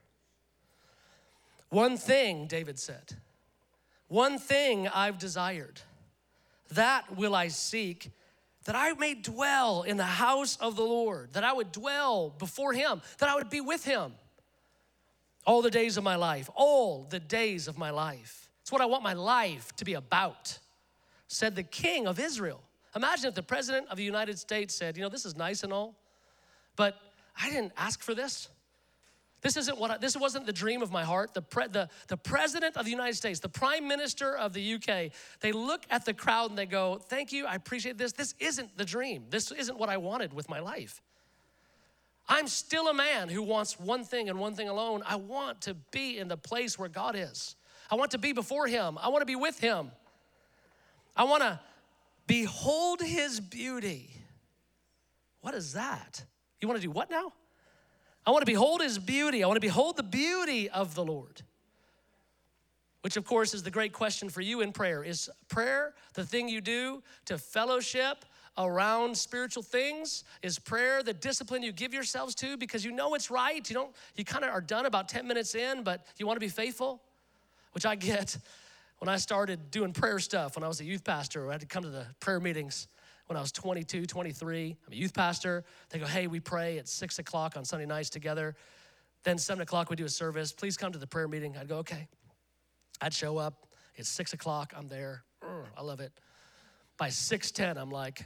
One 1.70 1.96
thing, 1.96 2.46
David 2.46 2.78
said, 2.78 3.16
one 4.08 4.38
thing 4.38 4.88
I've 4.88 5.18
desired, 5.18 5.80
that 6.72 7.16
will 7.16 7.34
I 7.34 7.48
seek, 7.48 8.10
that 8.64 8.76
I 8.76 8.92
may 8.92 9.14
dwell 9.14 9.82
in 9.82 9.96
the 9.96 10.04
house 10.04 10.56
of 10.58 10.76
the 10.76 10.82
Lord, 10.82 11.32
that 11.32 11.44
I 11.44 11.52
would 11.52 11.72
dwell 11.72 12.28
before 12.38 12.72
him, 12.74 13.00
that 13.18 13.28
I 13.28 13.34
would 13.34 13.50
be 13.50 13.62
with 13.62 13.84
him 13.84 14.12
all 15.44 15.62
the 15.62 15.70
days 15.70 15.96
of 15.96 16.04
my 16.04 16.16
life, 16.16 16.48
all 16.54 17.06
the 17.08 17.20
days 17.20 17.68
of 17.68 17.78
my 17.78 17.90
life. 17.90 18.48
It's 18.60 18.70
what 18.70 18.80
I 18.80 18.86
want 18.86 19.02
my 19.02 19.14
life 19.14 19.74
to 19.76 19.84
be 19.84 19.94
about, 19.94 20.58
said 21.26 21.56
the 21.56 21.62
king 21.62 22.06
of 22.06 22.20
Israel. 22.20 22.62
Imagine 22.94 23.26
if 23.26 23.34
the 23.34 23.42
president 23.42 23.88
of 23.88 23.96
the 23.96 24.04
United 24.04 24.38
States 24.38 24.74
said, 24.74 24.96
You 24.96 25.02
know, 25.02 25.08
this 25.08 25.24
is 25.24 25.36
nice 25.36 25.62
and 25.62 25.72
all, 25.72 25.94
but 26.76 26.96
I 27.40 27.50
didn't 27.50 27.72
ask 27.76 28.02
for 28.02 28.14
this. 28.14 28.48
This 29.40 29.56
isn't 29.56 29.76
what 29.76 29.90
I, 29.90 29.98
this 29.98 30.16
wasn't 30.16 30.46
the 30.46 30.52
dream 30.52 30.82
of 30.82 30.92
my 30.92 31.02
heart. 31.02 31.34
The, 31.34 31.42
pre, 31.42 31.66
the, 31.66 31.88
the 32.06 32.16
president 32.16 32.76
of 32.76 32.84
the 32.84 32.92
United 32.92 33.16
States, 33.16 33.40
the 33.40 33.48
prime 33.48 33.88
minister 33.88 34.36
of 34.36 34.52
the 34.52 34.74
UK, 34.74 35.10
they 35.40 35.50
look 35.50 35.84
at 35.90 36.04
the 36.04 36.14
crowd 36.14 36.50
and 36.50 36.58
they 36.58 36.66
go, 36.66 36.98
Thank 36.98 37.32
you, 37.32 37.46
I 37.46 37.56
appreciate 37.56 37.98
this. 37.98 38.12
This 38.12 38.34
isn't 38.38 38.76
the 38.78 38.84
dream. 38.84 39.24
This 39.30 39.50
isn't 39.50 39.76
what 39.76 39.88
I 39.88 39.96
wanted 39.96 40.32
with 40.32 40.48
my 40.48 40.60
life. 40.60 41.02
I'm 42.32 42.48
still 42.48 42.88
a 42.88 42.94
man 42.94 43.28
who 43.28 43.42
wants 43.42 43.78
one 43.78 44.04
thing 44.04 44.30
and 44.30 44.38
one 44.38 44.54
thing 44.54 44.70
alone. 44.70 45.02
I 45.06 45.16
want 45.16 45.60
to 45.62 45.74
be 45.90 46.16
in 46.16 46.28
the 46.28 46.36
place 46.38 46.78
where 46.78 46.88
God 46.88 47.14
is. 47.14 47.56
I 47.90 47.94
want 47.94 48.12
to 48.12 48.18
be 48.18 48.32
before 48.32 48.66
Him. 48.66 48.96
I 48.96 49.10
want 49.10 49.20
to 49.20 49.26
be 49.26 49.36
with 49.36 49.60
Him. 49.60 49.90
I 51.14 51.24
want 51.24 51.42
to 51.42 51.60
behold 52.26 53.02
His 53.02 53.38
beauty. 53.38 54.08
What 55.42 55.52
is 55.52 55.74
that? 55.74 56.24
You 56.58 56.68
want 56.68 56.80
to 56.80 56.86
do 56.86 56.90
what 56.90 57.10
now? 57.10 57.34
I 58.24 58.30
want 58.30 58.40
to 58.40 58.50
behold 58.50 58.80
His 58.80 58.98
beauty. 58.98 59.44
I 59.44 59.46
want 59.46 59.56
to 59.56 59.60
behold 59.60 59.98
the 59.98 60.02
beauty 60.02 60.70
of 60.70 60.94
the 60.94 61.04
Lord. 61.04 61.42
Which, 63.02 63.16
of 63.16 63.24
course, 63.24 63.52
is 63.52 63.62
the 63.62 63.70
great 63.70 63.92
question 63.92 64.28
for 64.28 64.40
you 64.40 64.60
in 64.60 64.72
prayer. 64.72 65.04
Is 65.04 65.28
prayer 65.48 65.94
the 66.14 66.24
thing 66.24 66.48
you 66.48 66.60
do 66.60 67.02
to 67.26 67.36
fellowship 67.36 68.24
around 68.56 69.16
spiritual 69.16 69.62
things? 69.62 70.24
Is 70.42 70.58
prayer 70.58 71.02
the 71.02 71.12
discipline 71.12 71.62
you 71.62 71.72
give 71.72 71.92
yourselves 71.92 72.34
to 72.36 72.56
because 72.56 72.84
you 72.84 72.92
know 72.92 73.14
it's 73.14 73.30
right? 73.30 73.68
You 73.68 73.74
don't 73.74 73.94
you 74.14 74.24
kind 74.24 74.44
of 74.44 74.50
are 74.50 74.60
done 74.60 74.86
about 74.86 75.08
10 75.08 75.26
minutes 75.26 75.54
in, 75.54 75.82
but 75.82 76.06
you 76.16 76.26
want 76.26 76.36
to 76.36 76.40
be 76.44 76.48
faithful? 76.48 77.02
Which 77.72 77.86
I 77.86 77.96
get 77.96 78.36
when 78.98 79.08
I 79.08 79.16
started 79.16 79.72
doing 79.72 79.92
prayer 79.92 80.20
stuff 80.20 80.54
when 80.54 80.62
I 80.62 80.68
was 80.68 80.80
a 80.80 80.84
youth 80.84 81.02
pastor. 81.02 81.48
I 81.48 81.52
had 81.52 81.60
to 81.62 81.66
come 81.66 81.82
to 81.82 81.90
the 81.90 82.06
prayer 82.20 82.38
meetings 82.38 82.86
when 83.26 83.36
I 83.36 83.40
was 83.40 83.50
22, 83.50 84.06
23. 84.06 84.76
I'm 84.86 84.92
a 84.92 84.96
youth 84.96 85.12
pastor. 85.12 85.64
They 85.90 85.98
go, 85.98 86.06
hey, 86.06 86.28
we 86.28 86.38
pray 86.38 86.78
at 86.78 86.86
six 86.86 87.18
o'clock 87.18 87.56
on 87.56 87.64
Sunday 87.64 87.86
nights 87.86 88.10
together. 88.10 88.54
Then 89.24 89.38
seven 89.38 89.62
o'clock 89.62 89.90
we 89.90 89.96
do 89.96 90.04
a 90.04 90.08
service. 90.08 90.52
Please 90.52 90.76
come 90.76 90.92
to 90.92 90.98
the 90.98 91.06
prayer 91.06 91.26
meeting. 91.26 91.56
I'd 91.56 91.68
go, 91.68 91.78
okay. 91.78 92.06
I'd 93.00 93.14
show 93.14 93.38
up. 93.38 93.66
It's 93.96 94.08
six 94.08 94.32
o'clock. 94.32 94.72
I'm 94.76 94.88
there. 94.88 95.24
I 95.76 95.82
love 95.82 96.00
it. 96.00 96.12
By 96.98 97.08
six 97.08 97.50
ten, 97.50 97.76
I'm 97.76 97.90
like, 97.90 98.24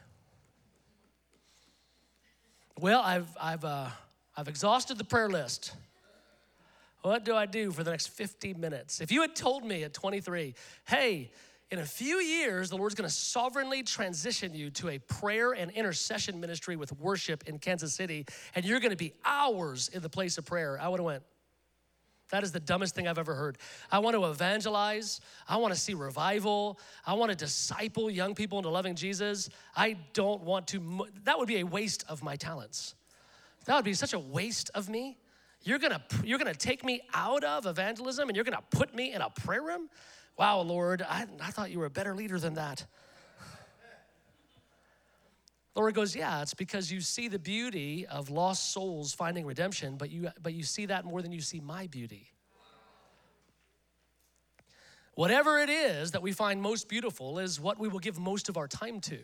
well, 2.79 3.01
I've 3.01 3.29
I've 3.41 3.65
uh, 3.65 3.89
I've 4.37 4.49
exhausted 4.49 4.99
the 4.99 5.05
prayer 5.05 5.29
list. 5.29 5.73
What 7.03 7.25
do 7.25 7.37
I 7.37 7.47
do 7.47 7.71
for 7.71 7.85
the 7.85 7.93
next 7.93 8.09
50 8.09 8.55
minutes? 8.55 9.01
If 9.01 9.13
you 9.13 9.21
had 9.21 9.37
told 9.37 9.65
me 9.65 9.85
at 9.85 9.95
23, 9.95 10.57
hey, 10.89 11.31
in 11.71 11.79
a 11.79 11.85
few 11.85 12.17
years, 12.17 12.69
the 12.69 12.77
Lord's 12.77 12.97
gonna 12.97 13.09
sovereignly 13.09 13.85
transition 13.85 14.53
you 14.55 14.71
to 14.71 14.89
a 14.89 14.99
prayer 14.99 15.53
and 15.53 15.71
intercession 15.71 16.41
ministry 16.41 16.75
with 16.75 16.93
worship 16.99 17.45
in 17.47 17.59
Kansas 17.59 17.95
City, 17.95 18.27
and 18.55 18.65
you're 18.65 18.81
gonna 18.81 18.97
be 18.97 19.13
hours 19.25 19.89
in 19.89 20.03
the 20.03 20.09
place 20.09 20.37
of 20.37 20.47
prayer. 20.47 20.81
I 20.81 20.89
would 20.89 20.99
have 20.99 21.05
went, 21.05 21.23
that 22.31 22.43
is 22.43 22.53
the 22.53 22.61
dumbest 22.61 22.95
thing 22.95 23.07
I've 23.07 23.19
ever 23.19 23.35
heard. 23.35 23.59
I 23.91 24.01
want 24.01 24.17
to 24.17 24.25
evangelize. 24.25 25.21
I 25.49 25.57
want 25.59 25.73
to 25.73 25.79
see 25.79 25.95
revival. 25.95 26.79
I 27.07 27.15
want 27.15 27.31
to 27.31 27.37
disciple 27.37 28.11
young 28.11 28.35
people 28.35 28.59
into 28.59 28.71
loving 28.71 28.97
Jesus. 28.97 29.49
I 29.77 29.97
don't 30.13 30.43
want 30.43 30.67
to, 30.69 31.07
that 31.25 31.39
would 31.39 31.49
be 31.49 31.61
a 31.61 31.65
waste 31.65 32.05
of 32.09 32.23
my 32.23 32.37
talents. 32.37 32.95
That 33.67 33.77
would 33.77 33.85
be 33.85 33.95
such 33.95 34.13
a 34.13 34.19
waste 34.19 34.71
of 34.75 34.89
me. 34.89 35.19
You're 35.63 35.79
gonna, 35.79 36.03
you're 36.25 36.39
gonna 36.39 36.55
take 36.55 36.85
me 36.85 37.01
out 37.15 37.45
of 37.45 37.67
evangelism 37.67 38.29
and 38.29 38.37
you're 38.37 38.45
gonna 38.45 38.63
put 38.71 38.95
me 38.95 39.13
in 39.13 39.21
a 39.21 39.31
prayer 39.31 39.63
room? 39.63 39.89
Wow, 40.37 40.61
Lord, 40.61 41.03
I, 41.03 41.27
I 41.41 41.51
thought 41.51 41.71
you 41.71 41.79
were 41.79 41.87
a 41.87 41.91
better 41.91 42.15
leader 42.15 42.39
than 42.39 42.55
that. 42.55 42.87
Lord 45.77 45.95
goes, 45.95 46.17
Yeah, 46.17 46.43
it's 46.43 46.55
because 46.55 46.91
you 46.91 47.01
see 47.01 47.29
the 47.29 47.39
beauty 47.39 48.07
of 48.07 48.31
lost 48.31 48.73
souls 48.73 49.13
finding 49.13 49.45
redemption, 49.45 49.97
but 49.97 50.11
you, 50.11 50.31
but 50.43 50.55
you 50.55 50.63
see 50.63 50.87
that 50.87 51.05
more 51.05 51.21
than 51.21 51.31
you 51.33 51.43
see 51.43 51.61
my 51.61 51.87
beauty. 51.87 52.31
Whatever 55.15 55.59
it 55.59 55.71
is 55.71 56.11
that 56.13 56.23
we 56.23 56.33
find 56.33 56.61
most 56.61 56.89
beautiful 56.89 57.39
is 57.39 57.61
what 57.61 57.79
we 57.79 57.89
will 57.89 57.99
give 57.99 58.19
most 58.19 58.49
of 58.49 58.57
our 58.57 58.69
time 58.69 59.01
to. 59.01 59.21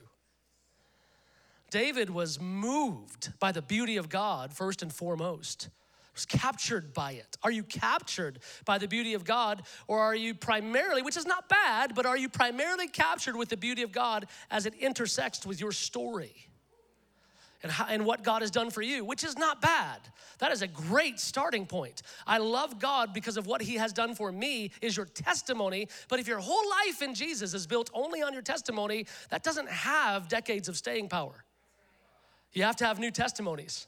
David 1.70 2.10
was 2.10 2.38
moved 2.38 3.32
by 3.38 3.50
the 3.52 3.62
beauty 3.62 3.96
of 3.96 4.10
God 4.10 4.52
first 4.52 4.82
and 4.82 4.92
foremost 4.92 5.70
was 6.14 6.26
captured 6.26 6.92
by 6.92 7.12
it? 7.12 7.36
Are 7.42 7.50
you 7.50 7.62
captured 7.62 8.40
by 8.64 8.78
the 8.78 8.88
beauty 8.88 9.14
of 9.14 9.24
God? 9.24 9.62
Or 9.86 10.00
are 10.00 10.14
you 10.14 10.34
primarily, 10.34 11.02
which 11.02 11.16
is 11.16 11.26
not 11.26 11.48
bad, 11.48 11.94
but 11.94 12.06
are 12.06 12.16
you 12.16 12.28
primarily 12.28 12.88
captured 12.88 13.36
with 13.36 13.48
the 13.48 13.56
beauty 13.56 13.82
of 13.82 13.92
God 13.92 14.26
as 14.50 14.66
it 14.66 14.74
intersects 14.74 15.46
with 15.46 15.60
your 15.60 15.72
story? 15.72 16.48
And, 17.62 17.70
how, 17.70 17.86
and 17.88 18.04
what 18.04 18.24
God 18.24 18.42
has 18.42 18.50
done 18.50 18.70
for 18.70 18.82
you, 18.82 19.04
which 19.04 19.22
is 19.22 19.38
not 19.38 19.60
bad. 19.60 20.00
That 20.38 20.50
is 20.50 20.62
a 20.62 20.66
great 20.66 21.20
starting 21.20 21.64
point. 21.64 22.02
I 22.26 22.38
love 22.38 22.80
God 22.80 23.14
because 23.14 23.36
of 23.36 23.46
what 23.46 23.62
He 23.62 23.76
has 23.76 23.92
done 23.92 24.16
for 24.16 24.32
me, 24.32 24.72
is 24.80 24.96
your 24.96 25.06
testimony. 25.06 25.86
But 26.08 26.18
if 26.18 26.26
your 26.26 26.40
whole 26.40 26.68
life 26.68 27.02
in 27.02 27.14
Jesus 27.14 27.54
is 27.54 27.68
built 27.68 27.88
only 27.94 28.20
on 28.20 28.32
your 28.32 28.42
testimony, 28.42 29.06
that 29.30 29.44
doesn't 29.44 29.68
have 29.68 30.28
decades 30.28 30.68
of 30.68 30.76
staying 30.76 31.08
power. 31.08 31.44
You 32.52 32.64
have 32.64 32.74
to 32.76 32.84
have 32.84 32.98
new 32.98 33.12
testimonies. 33.12 33.86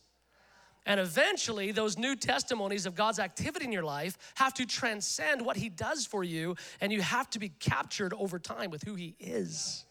And 0.87 1.01
eventually, 1.01 1.73
those 1.73 1.97
new 1.97 2.15
testimonies 2.15 2.85
of 2.85 2.95
God's 2.95 3.19
activity 3.19 3.65
in 3.65 3.73
your 3.73 3.85
life 3.85 4.19
have 4.35 4.53
to 4.55 4.67
transcend 4.67 5.41
what 5.41 5.57
He 5.57 5.69
does 5.69 6.05
for 6.05 6.23
you, 6.23 6.57
and 6.81 6.93
you 6.93 7.01
have 7.01 7.31
to 7.31 7.39
be 7.39 7.49
captured 7.49 8.13
over 8.13 8.39
time 8.39 8.71
with 8.71 8.83
who 8.83 8.95
He 8.95 9.17
is. 9.19 9.87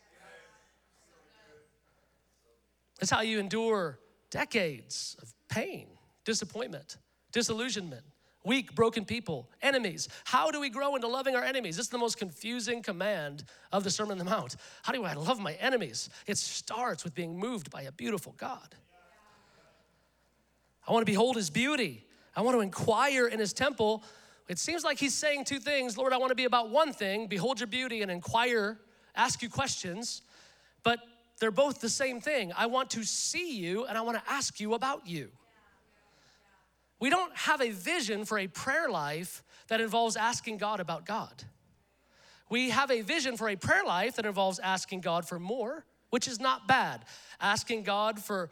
That's 3.00 3.12
how 3.12 3.22
you 3.22 3.40
endure 3.40 4.00
decades 4.30 5.18
of 5.22 5.34
pain, 5.50 5.88
disappointment, 6.26 6.98
disillusionment, 7.32 8.04
weak, 8.46 8.76
broken 8.76 9.04
people, 9.04 9.50
enemies. 9.62 10.10
How 10.26 10.52
do 10.52 10.62
we 10.62 10.70
grow 10.70 10.96
into 10.96 11.08
loving 11.08 11.36
our 11.36 11.44
enemies? 11.44 11.78
This 11.78 11.88
is 11.88 11.90
the 11.90 11.98
most 11.98 12.18
confusing 12.18 12.84
command 12.84 13.46
of 13.72 13.84
the 13.84 13.90
Sermon 13.90 14.14
on 14.14 14.18
the 14.20 14.26
Mount. 14.26 14.58
How 14.84 14.94
do 14.94 15.04
I 15.04 15.14
love 15.14 15.40
my 15.40 15.54
enemies? 15.54 16.10
It 16.28 16.38
starts 16.38 17.04
with 17.04 17.16
being 17.16 17.38
moved 17.38 17.72
by 17.72 17.84
a 17.84 17.92
beautiful 17.92 18.36
God. 18.38 18.76
I 20.88 20.92
want 20.92 21.06
to 21.06 21.12
behold 21.12 21.36
his 21.36 21.50
beauty. 21.50 22.06
I 22.36 22.42
want 22.42 22.56
to 22.58 22.62
inquire 22.62 23.28
in 23.28 23.40
his 23.40 23.54
temple. 23.54 24.04
It 24.48 24.60
seems 24.60 24.84
like 24.84 24.98
he's 24.98 25.14
saying 25.14 25.46
two 25.46 25.60
things 25.60 25.98
Lord, 25.98 26.14
I 26.14 26.18
want 26.18 26.32
to 26.32 26.36
be 26.36 26.46
about 26.46 26.70
one 26.70 26.94
thing, 26.94 27.28
behold 27.28 27.60
your 27.60 27.68
beauty, 27.68 28.02
and 28.02 28.12
inquire, 28.12 28.80
ask 29.16 29.42
you 29.42 29.50
questions. 29.50 30.22
But 30.84 31.00
they're 31.40 31.52
both 31.52 31.80
the 31.80 31.90
same 31.90 32.22
thing. 32.22 32.52
I 32.58 32.66
want 32.68 32.90
to 32.92 33.04
see 33.04 33.58
you 33.58 33.86
and 33.86 33.98
I 33.98 34.02
want 34.02 34.18
to 34.18 34.32
ask 34.32 34.60
you 34.60 34.74
about 34.74 35.08
you. 35.08 35.30
We 37.00 37.10
don't 37.10 37.36
have 37.36 37.62
a 37.62 37.72
vision 37.72 38.24
for 38.26 38.40
a 38.40 38.48
prayer 38.48 38.90
life 38.90 39.44
that 39.68 39.82
involves 39.82 40.16
asking 40.16 40.58
God 40.58 40.80
about 40.80 41.06
God. 41.06 41.44
We 42.50 42.70
have 42.70 42.92
a 42.92 43.02
vision 43.02 43.36
for 43.36 43.50
a 43.50 43.56
prayer 43.56 43.84
life 43.86 44.16
that 44.16 44.26
involves 44.26 44.60
asking 44.60 45.02
God 45.02 45.28
for 45.28 45.40
more, 45.40 45.86
which 46.12 46.28
is 46.28 46.40
not 46.40 46.68
bad. 46.68 47.04
Asking 47.42 47.84
God 47.84 48.20
for 48.20 48.52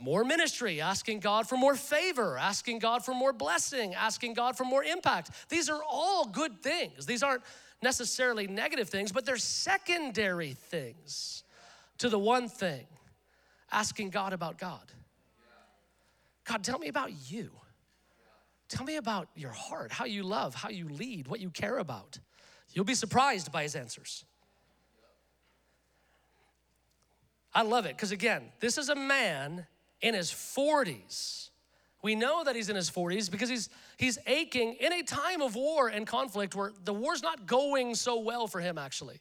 more 0.00 0.24
ministry, 0.24 0.80
asking 0.80 1.20
God 1.20 1.48
for 1.48 1.56
more 1.56 1.74
favor, 1.74 2.38
asking 2.38 2.78
God 2.78 3.04
for 3.04 3.14
more 3.14 3.32
blessing, 3.32 3.94
asking 3.94 4.34
God 4.34 4.56
for 4.56 4.64
more 4.64 4.84
impact. 4.84 5.30
These 5.48 5.68
are 5.68 5.80
all 5.88 6.26
good 6.26 6.62
things. 6.62 7.06
These 7.06 7.22
aren't 7.22 7.42
necessarily 7.82 8.46
negative 8.46 8.88
things, 8.88 9.12
but 9.12 9.24
they're 9.24 9.36
secondary 9.36 10.52
things 10.52 11.44
to 11.98 12.08
the 12.08 12.18
one 12.18 12.48
thing 12.48 12.86
asking 13.70 14.10
God 14.10 14.32
about 14.32 14.58
God. 14.58 14.92
God, 16.44 16.64
tell 16.64 16.78
me 16.78 16.88
about 16.88 17.10
you. 17.30 17.50
Tell 18.68 18.84
me 18.84 18.96
about 18.96 19.28
your 19.34 19.50
heart, 19.50 19.92
how 19.92 20.04
you 20.04 20.22
love, 20.22 20.54
how 20.54 20.68
you 20.68 20.88
lead, 20.88 21.26
what 21.26 21.40
you 21.40 21.50
care 21.50 21.78
about. 21.78 22.18
You'll 22.72 22.84
be 22.84 22.94
surprised 22.94 23.50
by 23.50 23.62
his 23.62 23.74
answers. 23.74 24.24
I 27.54 27.62
love 27.62 27.86
it 27.86 27.96
because, 27.96 28.12
again, 28.12 28.52
this 28.60 28.78
is 28.78 28.88
a 28.88 28.94
man 28.94 29.66
in 30.00 30.14
his 30.14 30.30
40s. 30.30 31.50
We 32.02 32.14
know 32.14 32.44
that 32.44 32.54
he's 32.54 32.68
in 32.68 32.76
his 32.76 32.90
40s 32.90 33.30
because 33.30 33.48
he's, 33.48 33.68
he's 33.96 34.18
aching 34.26 34.74
in 34.74 34.92
a 34.92 35.02
time 35.02 35.42
of 35.42 35.56
war 35.56 35.88
and 35.88 36.06
conflict 36.06 36.54
where 36.54 36.72
the 36.84 36.92
war's 36.92 37.22
not 37.22 37.46
going 37.46 37.94
so 37.94 38.20
well 38.20 38.46
for 38.46 38.60
him, 38.60 38.78
actually. 38.78 39.20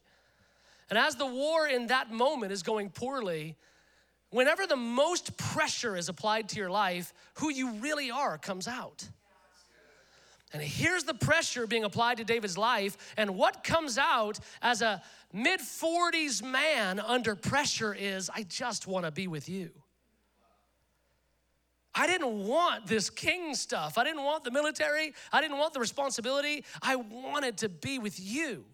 And 0.89 0.97
as 0.97 1.15
the 1.15 1.25
war 1.25 1.67
in 1.67 1.87
that 1.87 2.11
moment 2.11 2.51
is 2.51 2.63
going 2.63 2.91
poorly, 2.91 3.55
whenever 4.29 4.67
the 4.67 4.75
most 4.75 5.35
pressure 5.37 5.97
is 5.97 6.07
applied 6.07 6.49
to 6.49 6.57
your 6.57 6.69
life, 6.69 7.13
who 7.35 7.51
you 7.51 7.71
really 7.73 8.11
are 8.11 8.37
comes 8.37 8.67
out. 8.67 9.07
And 10.53 10.61
here's 10.61 11.03
the 11.03 11.13
pressure 11.13 11.67
being 11.67 11.83
applied 11.83 12.17
to 12.17 12.23
David's 12.23 12.57
life, 12.57 13.13
and 13.17 13.35
what 13.35 13.63
comes 13.63 13.97
out 13.97 14.39
as 14.61 14.81
a 14.81 15.01
mid 15.33 15.59
40s 15.59 16.41
man 16.41 16.99
under 16.99 17.35
pressure 17.35 17.93
is 17.93 18.29
I 18.33 18.43
just 18.43 18.87
want 18.87 19.05
to 19.05 19.11
be 19.11 19.27
with 19.27 19.49
you. 19.49 19.71
I 21.97 22.05
didn't 22.05 22.45
want 22.45 22.85
this 22.85 23.09
king 23.09 23.55
stuff. 23.55 23.97
I 23.97 24.03
didn't 24.03 24.23
want 24.23 24.43
the 24.43 24.51
military. 24.51 25.13
I 25.33 25.41
didn't 25.41 25.57
want 25.57 25.73
the 25.73 25.79
responsibility. 25.79 26.63
I 26.81 26.95
wanted 26.95 27.57
to 27.57 27.69
be 27.69 27.97
with 27.97 28.19
you 28.19 28.65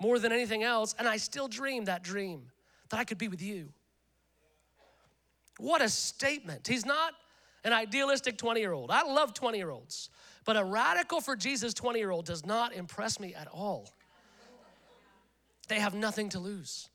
more 0.00 0.18
than 0.18 0.32
anything 0.32 0.62
else. 0.62 0.94
And 0.98 1.06
I 1.06 1.18
still 1.18 1.48
dream 1.48 1.84
that 1.84 2.02
dream 2.02 2.42
that 2.88 2.98
I 2.98 3.04
could 3.04 3.18
be 3.18 3.28
with 3.28 3.42
you. 3.42 3.68
What 5.58 5.82
a 5.82 5.88
statement. 5.90 6.66
He's 6.66 6.86
not 6.86 7.12
an 7.62 7.74
idealistic 7.74 8.38
20 8.38 8.60
year 8.60 8.72
old. 8.72 8.90
I 8.90 9.02
love 9.02 9.34
20 9.34 9.58
year 9.58 9.70
olds, 9.70 10.08
but 10.46 10.56
a 10.56 10.64
radical 10.64 11.20
for 11.20 11.36
Jesus 11.36 11.74
20 11.74 11.98
year 11.98 12.10
old 12.10 12.24
does 12.24 12.46
not 12.46 12.72
impress 12.74 13.20
me 13.20 13.34
at 13.34 13.48
all. 13.48 13.90
They 15.68 15.80
have 15.80 15.94
nothing 15.94 16.30
to 16.30 16.38
lose. 16.38 16.88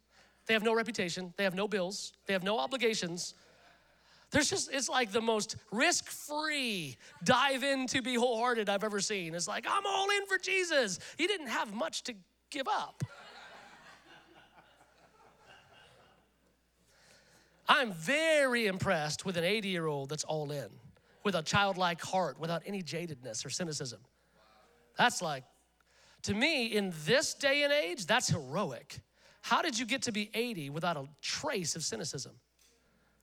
They 0.47 0.53
have 0.53 0.63
no 0.63 0.73
reputation, 0.73 1.33
they 1.37 1.43
have 1.43 1.55
no 1.55 1.67
bills, 1.67 2.13
they 2.25 2.33
have 2.33 2.43
no 2.43 2.57
obligations, 2.57 3.35
there's 4.31 4.49
just, 4.49 4.71
it's 4.71 4.87
like 4.87 5.11
the 5.11 5.21
most 5.21 5.57
risk 5.71 6.05
free 6.05 6.95
dive 7.23 7.63
in 7.63 7.85
to 7.87 8.01
be 8.01 8.15
wholehearted 8.15 8.69
I've 8.69 8.83
ever 8.83 9.01
seen. 9.01 9.35
It's 9.35 9.47
like, 9.47 9.65
I'm 9.69 9.85
all 9.85 10.07
in 10.09 10.25
for 10.25 10.37
Jesus. 10.37 10.99
He 11.17 11.27
didn't 11.27 11.47
have 11.47 11.73
much 11.73 12.03
to 12.03 12.13
give 12.49 12.67
up. 12.67 13.03
I'm 17.67 17.91
very 17.93 18.67
impressed 18.67 19.25
with 19.25 19.37
an 19.37 19.43
80 19.43 19.69
year 19.69 19.85
old 19.85 20.09
that's 20.09 20.23
all 20.23 20.51
in, 20.51 20.67
with 21.23 21.35
a 21.35 21.41
childlike 21.41 22.01
heart, 22.01 22.39
without 22.39 22.63
any 22.65 22.81
jadedness 22.81 23.45
or 23.45 23.49
cynicism. 23.49 23.99
That's 24.97 25.21
like, 25.21 25.43
to 26.23 26.33
me, 26.33 26.67
in 26.67 26.93
this 27.05 27.33
day 27.33 27.63
and 27.63 27.71
age, 27.71 28.05
that's 28.05 28.29
heroic. 28.29 28.99
How 29.41 29.61
did 29.61 29.79
you 29.79 29.85
get 29.85 30.01
to 30.03 30.11
be 30.11 30.29
80 30.33 30.69
without 30.69 30.97
a 30.97 31.05
trace 31.21 31.75
of 31.75 31.83
cynicism? 31.83 32.33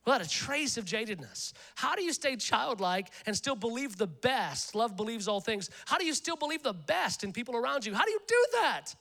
Without 0.08 0.24
a 0.24 0.28
trace 0.28 0.78
of 0.78 0.86
jadedness? 0.86 1.52
How 1.74 1.94
do 1.94 2.02
you 2.02 2.14
stay 2.14 2.36
childlike 2.36 3.08
and 3.26 3.36
still 3.36 3.54
believe 3.54 3.96
the 3.96 4.06
best? 4.06 4.74
Love 4.74 4.96
believes 4.96 5.28
all 5.28 5.40
things. 5.40 5.68
How 5.84 5.98
do 5.98 6.06
you 6.06 6.14
still 6.14 6.36
believe 6.36 6.62
the 6.62 6.72
best 6.72 7.24
in 7.24 7.32
people 7.32 7.54
around 7.54 7.84
you? 7.84 7.94
How 7.94 8.04
do 8.04 8.10
you 8.10 8.20
do 8.26 8.44
that? 8.52 8.94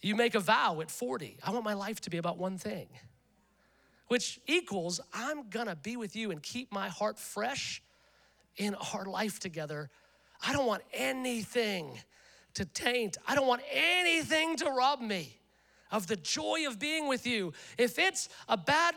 You 0.00 0.16
make 0.16 0.34
a 0.34 0.40
vow 0.40 0.80
at 0.80 0.90
40 0.90 1.36
I 1.44 1.50
want 1.50 1.62
my 1.62 1.74
life 1.74 2.00
to 2.02 2.10
be 2.10 2.16
about 2.16 2.38
one 2.38 2.56
thing, 2.56 2.88
which 4.08 4.40
equals 4.46 4.98
I'm 5.12 5.50
gonna 5.50 5.76
be 5.76 5.98
with 5.98 6.16
you 6.16 6.30
and 6.30 6.42
keep 6.42 6.72
my 6.72 6.88
heart 6.88 7.18
fresh 7.18 7.82
in 8.56 8.74
our 8.94 9.04
life 9.04 9.40
together. 9.40 9.90
I 10.42 10.54
don't 10.54 10.66
want 10.66 10.82
anything 10.94 11.98
to 12.54 12.64
taint, 12.64 13.18
I 13.26 13.34
don't 13.34 13.46
want 13.46 13.62
anything 13.70 14.56
to 14.56 14.70
rob 14.70 15.02
me 15.02 15.39
of 15.90 16.06
the 16.06 16.16
joy 16.16 16.66
of 16.66 16.78
being 16.78 17.08
with 17.08 17.26
you. 17.26 17.52
If 17.78 17.98
it's 17.98 18.28
a 18.48 18.56
bad 18.56 18.94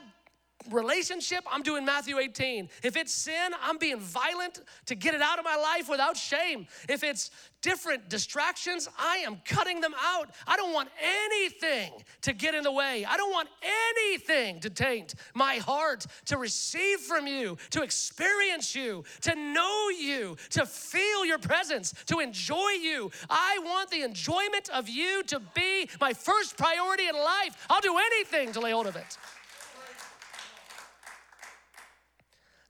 relationship, 0.72 1.44
I'm 1.52 1.64
doing 1.64 1.86
Matthew 1.86 2.18
18. 2.18 2.70
If 2.84 2.96
it's 2.96 3.14
sin, 3.14 3.52
I'm 3.62 3.78
being 3.78 4.00
violent 4.00 4.62
to 4.86 4.96
get 4.96 5.14
it 5.14 5.22
out 5.22 5.40
of 5.40 5.46
my 5.46 5.56
life 5.56 5.90
without 5.90 6.18
shame. 6.18 6.68
If 6.90 7.04
it's 7.04 7.32
different 7.62 8.10
distractions, 8.10 8.88
I 9.00 9.18
am 9.26 9.42
cutting 9.46 9.82
them 9.82 9.96
out. 10.00 10.30
I 10.46 10.58
don't 10.58 10.74
want 10.74 10.90
anything 11.02 11.92
to 12.22 12.34
get 12.34 12.54
in 12.54 12.64
the 12.64 12.72
way. 12.72 13.06
I 13.06 13.18
don't 13.18 13.32
want 13.32 13.50
anything 13.96 14.60
to 14.60 14.70
taint 14.70 15.16
my 15.34 15.56
heart 15.56 16.06
to 16.26 16.38
receive 16.38 17.00
from 17.00 17.26
you, 17.26 17.58
to 17.72 17.82
experience 17.82 18.76
you, 18.76 19.06
to 19.22 19.34
know 19.36 19.90
you, 19.90 20.38
to 20.52 20.66
feel 20.66 21.26
your 21.26 21.40
presence, 21.40 21.94
to 22.08 22.20
enjoy 22.20 22.72
you. 22.82 23.12
I 23.30 23.60
want 23.64 23.90
the 23.90 24.02
enjoyment 24.02 24.70
of 24.70 24.90
you 24.90 25.24
to 25.24 25.40
be 25.40 25.90
my 26.00 26.14
first 26.14 26.58
priority 26.58 27.08
in 27.08 27.16
life. 27.16 27.66
I'll 27.70 27.82
do 27.82 27.98
anything 27.98 28.52
to 28.54 28.60
lay 28.60 28.72
hold 28.72 28.88
of 28.88 28.96
it. 28.96 29.18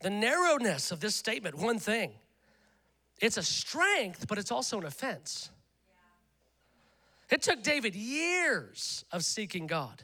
The 0.03 0.09
narrowness 0.09 0.91
of 0.91 0.99
this 0.99 1.15
statement, 1.15 1.55
one 1.55 1.79
thing. 1.79 2.11
It's 3.19 3.37
a 3.37 3.43
strength, 3.43 4.27
but 4.27 4.37
it's 4.37 4.51
also 4.51 4.77
an 4.77 4.85
offense. 4.85 5.49
It 7.29 7.41
took 7.41 7.63
David 7.63 7.95
years 7.95 9.05
of 9.11 9.23
seeking 9.23 9.65
God 9.65 10.03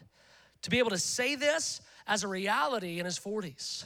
to 0.62 0.70
be 0.70 0.80
able 0.80 0.90
to 0.92 0.98
say 0.98 1.36
this 1.36 1.82
as 2.08 2.24
a 2.24 2.28
reality 2.28 3.00
in 3.00 3.06
his 3.06 3.20
40s. 3.20 3.86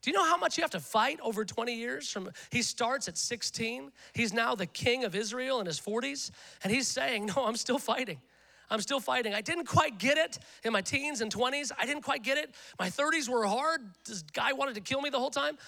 Do 0.00 0.10
you 0.10 0.16
know 0.16 0.24
how 0.24 0.38
much 0.38 0.56
you 0.56 0.62
have 0.62 0.70
to 0.70 0.80
fight 0.80 1.20
over 1.20 1.44
20 1.44 1.74
years 1.74 2.10
from 2.10 2.30
he 2.50 2.62
starts 2.62 3.08
at 3.08 3.18
16, 3.18 3.92
he's 4.14 4.32
now 4.32 4.54
the 4.54 4.64
king 4.64 5.04
of 5.04 5.14
Israel 5.14 5.60
in 5.60 5.66
his 5.66 5.78
40s, 5.78 6.30
and 6.64 6.72
he's 6.72 6.88
saying, 6.88 7.26
"No, 7.26 7.44
I'm 7.46 7.56
still 7.56 7.78
fighting. 7.78 8.20
I'm 8.70 8.80
still 8.80 9.00
fighting. 9.00 9.34
I 9.34 9.40
didn't 9.40 9.66
quite 9.66 9.98
get 9.98 10.16
it 10.16 10.38
in 10.64 10.72
my 10.72 10.80
teens 10.80 11.20
and 11.20 11.34
20s. 11.34 11.72
I 11.78 11.86
didn't 11.86 12.02
quite 12.02 12.22
get 12.22 12.38
it. 12.38 12.54
My 12.78 12.88
30s 12.88 13.28
were 13.28 13.44
hard. 13.44 13.80
This 14.06 14.22
guy 14.22 14.52
wanted 14.52 14.76
to 14.76 14.80
kill 14.80 15.00
me 15.00 15.10
the 15.10 15.18
whole 15.18 15.30
time. 15.30 15.58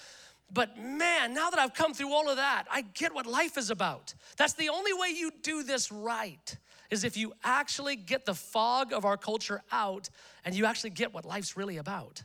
But 0.51 0.77
man, 0.77 1.33
now 1.33 1.49
that 1.49 1.59
I've 1.59 1.73
come 1.73 1.93
through 1.93 2.13
all 2.13 2.29
of 2.29 2.37
that, 2.37 2.65
I 2.71 2.81
get 2.81 3.13
what 3.13 3.25
life 3.25 3.57
is 3.57 3.69
about. 3.69 4.13
That's 4.37 4.53
the 4.53 4.69
only 4.69 4.93
way 4.93 5.09
you 5.09 5.31
do 5.41 5.63
this 5.63 5.91
right, 5.91 6.57
is 6.91 7.03
if 7.03 7.17
you 7.17 7.33
actually 7.43 7.95
get 7.95 8.25
the 8.25 8.35
fog 8.35 8.93
of 8.93 9.03
our 9.03 9.17
culture 9.17 9.63
out 9.71 10.09
and 10.45 10.53
you 10.53 10.65
actually 10.65 10.91
get 10.91 11.13
what 11.13 11.25
life's 11.25 11.57
really 11.57 11.77
about. 11.77 12.23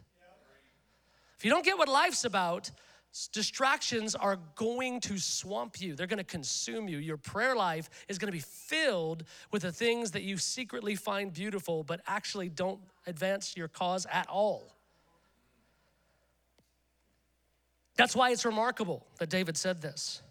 If 1.39 1.45
you 1.45 1.51
don't 1.51 1.65
get 1.65 1.79
what 1.79 1.89
life's 1.89 2.25
about, 2.25 2.71
Distractions 3.27 4.15
are 4.15 4.39
going 4.55 5.01
to 5.01 5.19
swamp 5.19 5.81
you, 5.81 5.97
they're 5.97 6.07
going 6.07 6.19
to 6.19 6.25
consume 6.25 6.89
you. 6.89 6.99
Your 6.99 7.17
prayer 7.17 7.57
life 7.57 7.91
is 8.09 8.19
going 8.19 8.29
to 8.29 8.37
be 8.37 8.45
filled 8.45 9.25
with 9.51 9.63
the 9.63 9.73
things 9.73 10.13
that 10.13 10.23
you 10.23 10.37
secretly 10.37 10.95
find 10.95 11.33
beautiful, 11.33 11.83
but 11.83 12.01
actually 12.07 12.49
don't 12.49 12.81
advance 13.07 13.57
your 13.57 13.69
cause 13.69 14.07
at 14.13 14.29
all. 14.29 14.77
That's 17.97 18.15
why 18.15 18.31
it's 18.31 18.45
remarkable 18.45 19.05
that 19.19 19.29
David 19.29 19.57
said 19.57 19.83
this. 19.83 20.23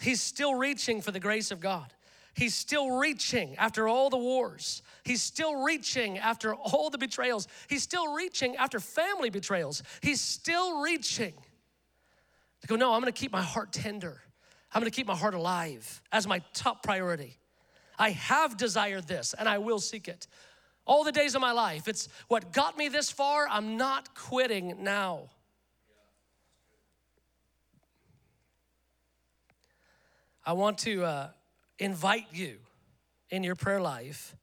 He's 0.00 0.20
still 0.20 0.56
reaching 0.56 1.00
for 1.00 1.12
the 1.12 1.20
grace 1.20 1.50
of 1.52 1.60
God. 1.60 1.92
He's 2.36 2.54
still 2.54 2.98
reaching 2.98 3.56
after 3.56 3.88
all 3.88 4.10
the 4.10 4.18
wars. 4.18 4.82
He's 5.04 5.22
still 5.22 5.64
reaching 5.64 6.18
after 6.18 6.54
all 6.54 6.90
the 6.90 6.98
betrayals. 6.98 7.48
He's 7.66 7.82
still 7.82 8.12
reaching 8.12 8.56
after 8.56 8.78
family 8.78 9.30
betrayals. 9.30 9.82
He's 10.02 10.20
still 10.20 10.82
reaching 10.82 11.32
to 12.60 12.66
go, 12.66 12.76
no, 12.76 12.92
I'm 12.92 13.00
gonna 13.00 13.12
keep 13.12 13.32
my 13.32 13.40
heart 13.42 13.72
tender. 13.72 14.20
I'm 14.70 14.82
gonna 14.82 14.90
keep 14.90 15.06
my 15.06 15.16
heart 15.16 15.32
alive 15.32 16.02
as 16.12 16.26
my 16.26 16.42
top 16.52 16.82
priority. 16.82 17.38
I 17.98 18.10
have 18.10 18.58
desired 18.58 19.08
this 19.08 19.34
and 19.38 19.48
I 19.48 19.56
will 19.56 19.78
seek 19.78 20.06
it. 20.06 20.26
All 20.84 21.04
the 21.04 21.12
days 21.12 21.34
of 21.34 21.40
my 21.40 21.52
life, 21.52 21.88
it's 21.88 22.06
what 22.28 22.52
got 22.52 22.76
me 22.76 22.88
this 22.88 23.10
far. 23.10 23.48
I'm 23.48 23.78
not 23.78 24.14
quitting 24.14 24.76
now. 24.84 25.30
I 30.44 30.52
want 30.52 30.78
to 30.78 31.02
uh, 31.02 31.28
invite 31.78 32.26
you 32.32 32.58
in 33.30 33.42
your 33.42 33.54
prayer 33.54 33.80
life 33.80 34.34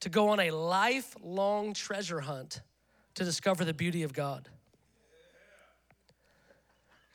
to 0.00 0.08
go 0.08 0.28
on 0.28 0.40
a 0.40 0.50
lifelong 0.50 1.72
treasure 1.72 2.20
hunt 2.20 2.60
to 3.14 3.24
discover 3.24 3.64
the 3.64 3.74
beauty 3.74 4.02
of 4.02 4.12
God. 4.12 4.48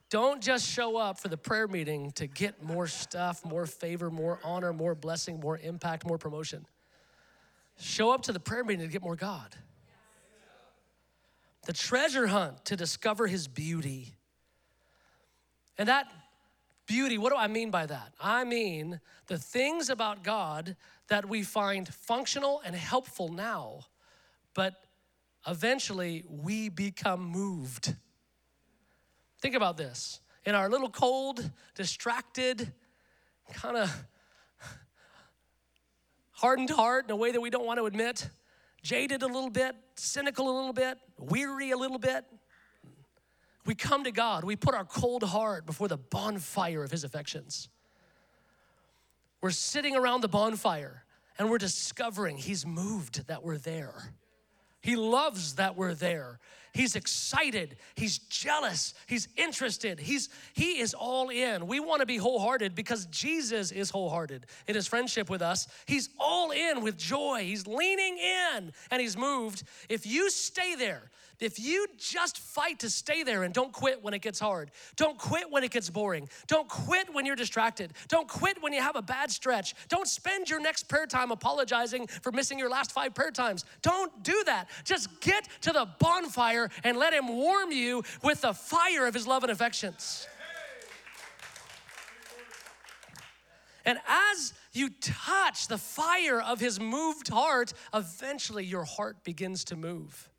Don't 0.09 0.41
just 0.41 0.67
show 0.67 0.97
up 0.97 1.19
for 1.19 1.29
the 1.29 1.37
prayer 1.37 1.69
meeting 1.69 2.11
to 2.11 2.27
get 2.27 2.61
more 2.61 2.85
stuff, 2.87 3.45
more 3.45 3.65
favor, 3.65 4.09
more 4.09 4.39
honor, 4.43 4.73
more 4.73 4.93
blessing, 4.93 5.39
more 5.39 5.57
impact, 5.57 6.05
more 6.05 6.17
promotion. 6.17 6.65
Show 7.79 8.11
up 8.11 8.23
to 8.23 8.33
the 8.33 8.39
prayer 8.39 8.65
meeting 8.65 8.85
to 8.85 8.91
get 8.91 9.01
more 9.01 9.15
God. 9.15 9.55
The 11.65 11.73
treasure 11.73 12.27
hunt 12.27 12.65
to 12.65 12.75
discover 12.75 13.27
his 13.27 13.47
beauty. 13.47 14.15
And 15.77 15.87
that 15.87 16.11
beauty, 16.91 17.17
what 17.17 17.31
do 17.31 17.37
I 17.37 17.47
mean 17.47 17.71
by 17.71 17.85
that? 17.85 18.13
I 18.19 18.43
mean 18.43 18.99
the 19.27 19.37
things 19.37 19.89
about 19.89 20.25
God 20.25 20.75
that 21.07 21.29
we 21.29 21.41
find 21.41 21.87
functional 21.87 22.61
and 22.65 22.75
helpful 22.75 23.29
now, 23.29 23.85
but 24.53 24.73
eventually 25.47 26.25
we 26.27 26.67
become 26.67 27.21
moved. 27.21 27.95
Think 29.41 29.55
about 29.55 29.77
this. 29.77 30.19
In 30.45 30.53
our 30.53 30.69
little 30.69 30.89
cold, 30.89 31.49
distracted, 31.75 32.73
kind 33.53 33.77
of 33.77 34.05
hardened 36.31 36.71
heart 36.71 37.05
in 37.05 37.11
a 37.11 37.15
way 37.15 37.31
that 37.31 37.39
we 37.39 37.49
don't 37.49 37.65
want 37.65 37.79
to 37.79 37.85
admit, 37.85 38.27
jaded 38.83 39.23
a 39.23 39.27
little 39.27 39.49
bit, 39.49 39.77
cynical 39.95 40.49
a 40.49 40.53
little 40.53 40.73
bit, 40.73 40.97
weary 41.17 41.71
a 41.71 41.77
little 41.77 41.99
bit, 41.99 42.25
we 43.65 43.75
come 43.75 44.03
to 44.03 44.11
God, 44.11 44.43
we 44.43 44.55
put 44.55 44.73
our 44.73 44.85
cold 44.85 45.23
heart 45.23 45.65
before 45.65 45.87
the 45.87 45.97
bonfire 45.97 46.83
of 46.83 46.91
His 46.91 47.03
affections. 47.03 47.69
We're 49.41 49.51
sitting 49.51 49.95
around 49.95 50.21
the 50.21 50.27
bonfire 50.27 51.03
and 51.37 51.49
we're 51.49 51.57
discovering 51.57 52.37
He's 52.37 52.65
moved 52.65 53.27
that 53.27 53.43
we're 53.43 53.57
there. 53.57 54.13
He 54.81 54.95
loves 54.95 55.55
that 55.55 55.75
we're 55.75 55.93
there. 55.93 56.39
He's 56.73 56.95
excited. 56.95 57.75
He's 57.95 58.19
jealous. 58.19 58.93
He's 59.07 59.27
interested. 59.35 59.99
He's 59.99 60.29
he 60.53 60.79
is 60.79 60.93
all 60.93 61.29
in. 61.29 61.67
We 61.67 61.79
want 61.81 61.99
to 61.99 62.05
be 62.05 62.17
wholehearted 62.17 62.75
because 62.75 63.07
Jesus 63.07 63.71
is 63.71 63.89
wholehearted 63.89 64.45
in 64.67 64.75
his 64.75 64.87
friendship 64.87 65.29
with 65.29 65.41
us. 65.41 65.67
He's 65.85 66.09
all 66.17 66.51
in 66.51 66.81
with 66.81 66.97
joy. 66.97 67.43
He's 67.43 67.67
leaning 67.67 68.17
in 68.17 68.71
and 68.89 69.01
he's 69.01 69.17
moved. 69.17 69.63
If 69.89 70.05
you 70.05 70.29
stay 70.29 70.75
there, 70.75 71.11
if 71.41 71.59
you 71.59 71.87
just 71.97 72.37
fight 72.37 72.79
to 72.79 72.89
stay 72.89 73.23
there 73.23 73.41
and 73.43 73.51
don't 73.51 73.73
quit 73.73 74.03
when 74.03 74.13
it 74.13 74.21
gets 74.21 74.39
hard, 74.39 74.69
don't 74.95 75.17
quit 75.17 75.51
when 75.51 75.63
it 75.63 75.71
gets 75.71 75.89
boring, 75.89 76.29
don't 76.45 76.69
quit 76.69 77.11
when 77.11 77.25
you're 77.25 77.35
distracted, 77.35 77.93
don't 78.07 78.27
quit 78.27 78.61
when 78.61 78.73
you 78.73 78.81
have 78.81 78.95
a 78.95 79.01
bad 79.01 79.31
stretch, 79.31 79.73
don't 79.89 80.07
spend 80.07 80.51
your 80.51 80.61
next 80.61 80.87
prayer 80.87 81.07
time 81.07 81.31
apologizing 81.31 82.05
for 82.05 82.31
missing 82.31 82.59
your 82.59 82.69
last 82.69 82.91
five 82.91 83.15
prayer 83.15 83.31
times. 83.31 83.65
Don't 83.81 84.23
do 84.23 84.43
that. 84.45 84.69
Just 84.83 85.19
get 85.19 85.47
to 85.61 85.71
the 85.71 85.87
bonfire 85.99 86.60
and 86.83 86.97
let 86.97 87.13
Him 87.13 87.27
warm 87.27 87.71
you 87.71 88.03
with 88.23 88.41
the 88.41 88.53
fire 88.53 89.07
of 89.07 89.13
His 89.13 89.25
love 89.25 89.43
and 89.43 89.51
affections. 89.51 90.27
And 93.83 93.97
as 94.07 94.53
you 94.73 94.89
touch 95.01 95.67
the 95.67 95.77
fire 95.77 96.39
of 96.39 96.59
his 96.59 96.79
moved 96.79 97.29
heart, 97.29 97.73
eventually 97.95 98.63
your 98.63 98.83
heart 98.83 99.23
begins 99.23 99.63
to 99.65 99.75
move 99.75 100.29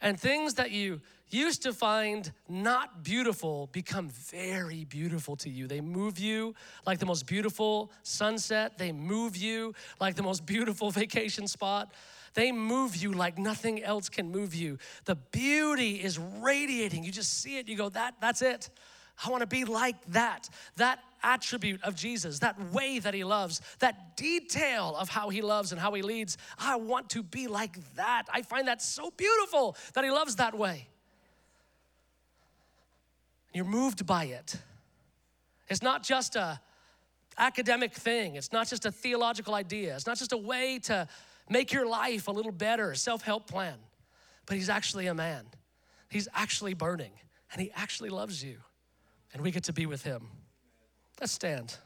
and 0.00 0.18
things 0.18 0.54
that 0.54 0.70
you 0.70 1.00
used 1.30 1.62
to 1.62 1.72
find 1.72 2.32
not 2.48 3.04
beautiful 3.04 3.68
become 3.72 4.08
very 4.08 4.84
beautiful 4.84 5.36
to 5.36 5.48
you. 5.50 5.68
They 5.68 5.80
move 5.80 6.18
you 6.18 6.54
like 6.86 6.98
the 6.98 7.06
most 7.06 7.26
beautiful 7.26 7.92
sunset, 8.02 8.78
they 8.78 8.92
move 8.92 9.36
you 9.36 9.74
like 10.00 10.16
the 10.16 10.22
most 10.22 10.44
beautiful 10.44 10.90
vacation 11.02 11.46
spot. 11.46 11.92
They 12.34 12.52
move 12.52 12.96
you 12.96 13.12
like 13.12 13.38
nothing 13.38 13.82
else 13.82 14.08
can 14.08 14.30
move 14.30 14.54
you. 14.54 14.78
The 15.04 15.16
beauty 15.16 15.96
is 16.02 16.18
radiating. 16.18 17.04
You 17.04 17.12
just 17.12 17.42
see 17.42 17.58
it, 17.58 17.68
you 17.68 17.76
go, 17.76 17.88
that, 17.90 18.14
that's 18.20 18.42
it. 18.42 18.70
I 19.24 19.30
want 19.30 19.42
to 19.42 19.46
be 19.46 19.64
like 19.64 19.96
that. 20.12 20.48
That 20.76 21.00
attribute 21.22 21.82
of 21.82 21.94
Jesus, 21.94 22.38
that 22.38 22.72
way 22.72 22.98
that 22.98 23.12
he 23.12 23.24
loves, 23.24 23.60
that 23.80 24.16
detail 24.16 24.96
of 24.96 25.08
how 25.08 25.28
he 25.28 25.42
loves 25.42 25.72
and 25.72 25.80
how 25.80 25.92
he 25.92 26.02
leads. 26.02 26.38
I 26.58 26.76
want 26.76 27.10
to 27.10 27.22
be 27.22 27.46
like 27.46 27.76
that. 27.96 28.24
I 28.32 28.42
find 28.42 28.68
that 28.68 28.80
so 28.80 29.10
beautiful 29.16 29.76
that 29.94 30.04
he 30.04 30.10
loves 30.10 30.36
that 30.36 30.56
way. 30.56 30.88
You're 33.52 33.64
moved 33.64 34.06
by 34.06 34.24
it. 34.24 34.56
It's 35.68 35.82
not 35.82 36.02
just 36.02 36.36
a 36.36 36.60
academic 37.36 37.94
thing. 37.94 38.36
It's 38.36 38.52
not 38.52 38.68
just 38.68 38.86
a 38.86 38.92
theological 38.92 39.54
idea. 39.54 39.94
It's 39.96 40.06
not 40.06 40.18
just 40.18 40.32
a 40.32 40.36
way 40.36 40.78
to 40.84 41.08
make 41.50 41.72
your 41.72 41.86
life 41.86 42.28
a 42.28 42.30
little 42.30 42.52
better, 42.52 42.94
self-help 42.94 43.46
plan. 43.46 43.76
But 44.46 44.56
he's 44.56 44.70
actually 44.70 45.08
a 45.08 45.14
man. 45.14 45.44
He's 46.08 46.28
actually 46.34 46.74
burning. 46.74 47.12
and 47.52 47.60
He 47.60 47.70
actually 47.74 48.10
loves 48.10 48.42
you, 48.42 48.58
and 49.32 49.42
we 49.42 49.50
get 49.50 49.64
to 49.64 49.72
be 49.72 49.86
with 49.86 50.02
Him. 50.02 50.28
Let's 51.20 51.32
stand. 51.32 51.76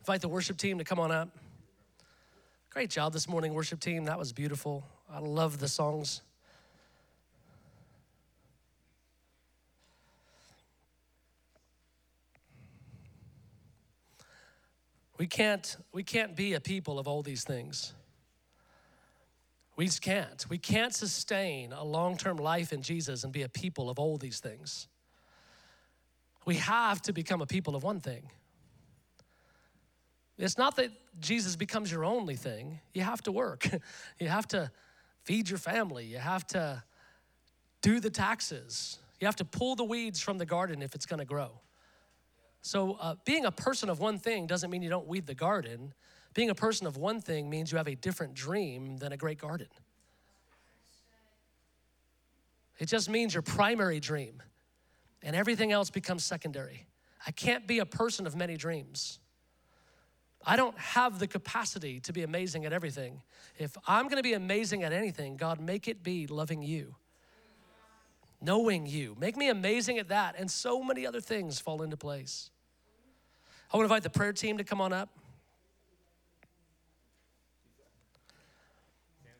Invite 0.00 0.20
the 0.20 0.28
worship 0.28 0.56
team 0.56 0.78
to 0.78 0.84
come 0.84 0.98
on 0.98 1.12
up. 1.12 1.28
Great 2.70 2.90
job 2.90 3.12
this 3.12 3.28
morning, 3.28 3.54
worship 3.54 3.78
team. 3.78 4.06
That 4.06 4.18
was 4.18 4.32
beautiful. 4.32 4.84
I 5.08 5.20
love 5.20 5.58
the 5.58 5.68
songs. 5.68 6.22
We 15.22 15.28
can't, 15.28 15.76
we 15.92 16.02
can't 16.02 16.34
be 16.34 16.54
a 16.54 16.60
people 16.60 16.98
of 16.98 17.06
all 17.06 17.22
these 17.22 17.44
things. 17.44 17.94
We 19.76 19.84
just 19.84 20.02
can't. 20.02 20.44
We 20.50 20.58
can't 20.58 20.92
sustain 20.92 21.72
a 21.72 21.84
long 21.84 22.16
term 22.16 22.38
life 22.38 22.72
in 22.72 22.82
Jesus 22.82 23.22
and 23.22 23.32
be 23.32 23.42
a 23.42 23.48
people 23.48 23.88
of 23.88 24.00
all 24.00 24.18
these 24.18 24.40
things. 24.40 24.88
We 26.44 26.56
have 26.56 27.02
to 27.02 27.12
become 27.12 27.40
a 27.40 27.46
people 27.46 27.76
of 27.76 27.84
one 27.84 28.00
thing. 28.00 28.32
It's 30.38 30.58
not 30.58 30.74
that 30.74 30.90
Jesus 31.20 31.54
becomes 31.54 31.92
your 31.92 32.04
only 32.04 32.34
thing. 32.34 32.80
You 32.92 33.02
have 33.02 33.22
to 33.22 33.30
work, 33.30 33.68
you 34.18 34.26
have 34.26 34.48
to 34.48 34.72
feed 35.22 35.48
your 35.48 35.60
family, 35.60 36.04
you 36.04 36.18
have 36.18 36.44
to 36.48 36.82
do 37.80 38.00
the 38.00 38.10
taxes, 38.10 38.98
you 39.20 39.28
have 39.28 39.36
to 39.36 39.44
pull 39.44 39.76
the 39.76 39.84
weeds 39.84 40.20
from 40.20 40.38
the 40.38 40.46
garden 40.46 40.82
if 40.82 40.96
it's 40.96 41.06
gonna 41.06 41.24
grow. 41.24 41.60
So, 42.62 42.94
uh, 42.94 43.16
being 43.24 43.44
a 43.44 43.50
person 43.50 43.90
of 43.90 43.98
one 43.98 44.18
thing 44.18 44.46
doesn't 44.46 44.70
mean 44.70 44.82
you 44.82 44.88
don't 44.88 45.08
weed 45.08 45.26
the 45.26 45.34
garden. 45.34 45.92
Being 46.32 46.48
a 46.48 46.54
person 46.54 46.86
of 46.86 46.96
one 46.96 47.20
thing 47.20 47.50
means 47.50 47.72
you 47.72 47.78
have 47.78 47.88
a 47.88 47.96
different 47.96 48.34
dream 48.34 48.96
than 48.98 49.12
a 49.12 49.16
great 49.16 49.38
garden. 49.38 49.66
It 52.78 52.86
just 52.86 53.10
means 53.10 53.34
your 53.34 53.42
primary 53.42 54.00
dream, 54.00 54.42
and 55.22 55.36
everything 55.36 55.72
else 55.72 55.90
becomes 55.90 56.24
secondary. 56.24 56.86
I 57.26 57.32
can't 57.32 57.66
be 57.66 57.80
a 57.80 57.86
person 57.86 58.26
of 58.26 58.36
many 58.36 58.56
dreams. 58.56 59.18
I 60.44 60.56
don't 60.56 60.76
have 60.78 61.18
the 61.18 61.26
capacity 61.26 62.00
to 62.00 62.12
be 62.12 62.22
amazing 62.22 62.64
at 62.64 62.72
everything. 62.72 63.22
If 63.58 63.76
I'm 63.86 64.08
gonna 64.08 64.22
be 64.22 64.32
amazing 64.34 64.82
at 64.84 64.92
anything, 64.92 65.36
God, 65.36 65.60
make 65.60 65.86
it 65.86 66.02
be 66.02 66.26
loving 66.26 66.62
you, 66.62 66.96
knowing 68.42 68.86
you. 68.86 69.16
Make 69.18 69.36
me 69.36 69.48
amazing 69.48 69.98
at 69.98 70.08
that, 70.08 70.34
and 70.38 70.50
so 70.50 70.82
many 70.82 71.06
other 71.06 71.20
things 71.20 71.60
fall 71.60 71.82
into 71.82 71.96
place. 71.96 72.50
I 73.72 73.76
wanna 73.76 73.86
invite 73.86 74.02
the 74.02 74.10
prayer 74.10 74.32
team 74.32 74.58
to 74.58 74.64
come 74.64 74.80
on 74.80 74.92
up. 74.92 75.08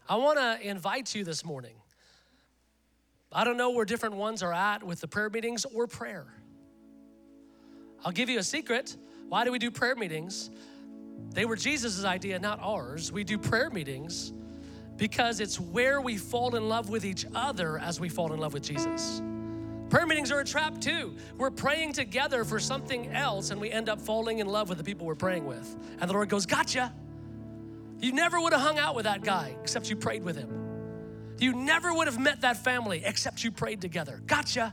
I 0.08 0.16
wanna 0.16 0.58
invite 0.62 1.14
you 1.14 1.24
this 1.24 1.44
morning. 1.44 1.74
I 3.30 3.44
don't 3.44 3.56
know 3.56 3.70
where 3.70 3.84
different 3.84 4.16
ones 4.16 4.42
are 4.42 4.52
at 4.52 4.82
with 4.82 5.00
the 5.00 5.08
prayer 5.08 5.30
meetings 5.30 5.64
or 5.64 5.86
prayer. 5.86 6.26
I'll 8.04 8.12
give 8.12 8.28
you 8.28 8.38
a 8.38 8.42
secret. 8.42 8.96
Why 9.28 9.44
do 9.44 9.52
we 9.52 9.58
do 9.58 9.70
prayer 9.70 9.96
meetings? 9.96 10.50
They 11.30 11.44
were 11.44 11.56
Jesus' 11.56 12.04
idea, 12.04 12.38
not 12.38 12.58
ours. 12.60 13.10
We 13.10 13.24
do 13.24 13.38
prayer 13.38 13.70
meetings 13.70 14.32
because 15.02 15.40
it's 15.40 15.58
where 15.58 16.00
we 16.00 16.16
fall 16.16 16.54
in 16.54 16.68
love 16.68 16.88
with 16.88 17.04
each 17.04 17.26
other 17.34 17.76
as 17.76 17.98
we 17.98 18.08
fall 18.08 18.32
in 18.32 18.38
love 18.38 18.54
with 18.54 18.62
Jesus. 18.62 19.20
Prayer 19.90 20.06
meetings 20.06 20.30
are 20.30 20.38
a 20.38 20.44
trap 20.44 20.80
too. 20.80 21.16
We're 21.36 21.50
praying 21.50 21.94
together 21.94 22.44
for 22.44 22.60
something 22.60 23.08
else 23.08 23.50
and 23.50 23.60
we 23.60 23.68
end 23.68 23.88
up 23.88 24.00
falling 24.00 24.38
in 24.38 24.46
love 24.46 24.68
with 24.68 24.78
the 24.78 24.84
people 24.84 25.04
we're 25.04 25.16
praying 25.16 25.44
with. 25.44 25.76
And 26.00 26.08
the 26.08 26.14
Lord 26.14 26.28
goes, 26.28 26.46
Gotcha. 26.46 26.94
You 27.98 28.12
never 28.12 28.40
would 28.40 28.52
have 28.52 28.62
hung 28.62 28.78
out 28.78 28.94
with 28.94 29.02
that 29.06 29.24
guy 29.24 29.56
except 29.60 29.90
you 29.90 29.96
prayed 29.96 30.22
with 30.22 30.36
him. 30.36 31.34
You 31.40 31.52
never 31.52 31.92
would 31.92 32.06
have 32.06 32.20
met 32.20 32.42
that 32.42 32.58
family 32.58 33.02
except 33.04 33.42
you 33.42 33.50
prayed 33.50 33.80
together. 33.80 34.22
Gotcha. 34.24 34.72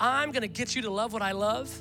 I'm 0.00 0.32
gonna 0.32 0.48
get 0.48 0.74
you 0.74 0.82
to 0.82 0.90
love 0.90 1.12
what 1.12 1.22
I 1.22 1.30
love 1.30 1.80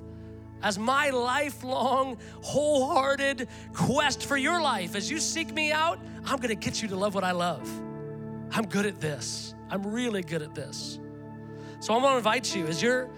as 0.64 0.80
my 0.80 1.10
lifelong, 1.10 2.18
wholehearted 2.42 3.48
quest 3.74 4.26
for 4.26 4.38
your 4.38 4.62
life. 4.62 4.96
As 4.96 5.12
you 5.12 5.20
seek 5.20 5.54
me 5.54 5.72
out, 5.72 6.00
I'm 6.26 6.40
gonna 6.40 6.56
get 6.56 6.82
you 6.82 6.88
to 6.88 6.96
love 6.96 7.14
what 7.14 7.26
I 7.26 7.32
love. 7.32 7.70
I'm 8.52 8.66
good 8.66 8.86
at 8.86 9.00
this. 9.00 9.54
I'm 9.70 9.86
really 9.86 10.24
good 10.24 10.42
at 10.42 10.56
this. 10.56 11.00
So 11.82 11.94
I'm 11.94 12.02
gonna 12.02 12.18
invite 12.18 12.56
you 12.56 12.66
as 12.68 12.82
you're 12.82 13.10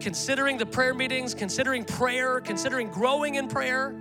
considering 0.00 0.56
the 0.56 0.66
prayer 0.66 0.94
meetings, 0.94 1.34
considering 1.34 1.84
prayer, 1.84 2.40
considering 2.40 2.88
growing 2.88 3.34
in 3.34 3.46
prayer, 3.46 3.94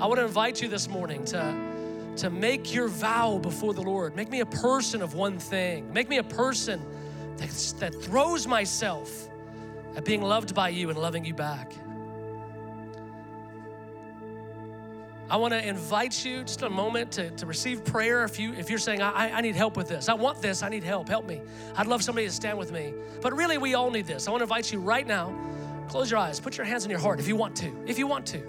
I 0.00 0.06
wanna 0.06 0.24
invite 0.24 0.62
you 0.62 0.68
this 0.68 0.88
morning 0.88 1.24
to, 1.26 2.12
to 2.18 2.30
make 2.30 2.72
your 2.72 2.86
vow 2.86 3.38
before 3.38 3.74
the 3.74 3.82
Lord. 3.82 4.14
Make 4.14 4.30
me 4.30 4.40
a 4.40 4.46
person 4.46 5.02
of 5.02 5.14
one 5.14 5.40
thing. 5.40 5.92
Make 5.92 6.08
me 6.08 6.18
a 6.18 6.22
person 6.22 6.80
that, 7.38 7.50
that 7.80 7.94
throws 8.02 8.46
myself 8.46 9.28
at 9.96 10.04
being 10.04 10.22
loved 10.22 10.54
by 10.54 10.68
you 10.68 10.90
and 10.90 10.98
loving 10.98 11.24
you 11.24 11.34
back. 11.34 11.72
I 15.30 15.36
want 15.36 15.52
to 15.52 15.66
invite 15.66 16.24
you 16.24 16.42
just 16.42 16.62
a 16.62 16.70
moment 16.70 17.12
to, 17.12 17.30
to 17.30 17.44
receive 17.44 17.84
prayer 17.84 18.24
if, 18.24 18.38
you, 18.38 18.54
if 18.54 18.70
you're 18.70 18.78
saying, 18.78 19.02
I, 19.02 19.30
I 19.30 19.40
need 19.42 19.56
help 19.56 19.76
with 19.76 19.88
this. 19.88 20.08
I 20.08 20.14
want 20.14 20.40
this. 20.40 20.62
I 20.62 20.70
need 20.70 20.84
help. 20.84 21.06
Help 21.08 21.26
me. 21.26 21.42
I'd 21.76 21.86
love 21.86 22.02
somebody 22.02 22.26
to 22.26 22.32
stand 22.32 22.56
with 22.56 22.72
me. 22.72 22.94
But 23.20 23.36
really, 23.36 23.58
we 23.58 23.74
all 23.74 23.90
need 23.90 24.06
this. 24.06 24.26
I 24.26 24.30
want 24.30 24.40
to 24.40 24.44
invite 24.44 24.72
you 24.72 24.80
right 24.80 25.06
now. 25.06 25.36
Close 25.88 26.10
your 26.10 26.18
eyes. 26.18 26.40
Put 26.40 26.56
your 26.56 26.64
hands 26.64 26.84
on 26.84 26.90
your 26.90 26.98
heart 26.98 27.20
if 27.20 27.28
you 27.28 27.36
want 27.36 27.56
to. 27.56 27.70
If 27.86 27.98
you 27.98 28.06
want 28.06 28.26
to. 28.28 28.42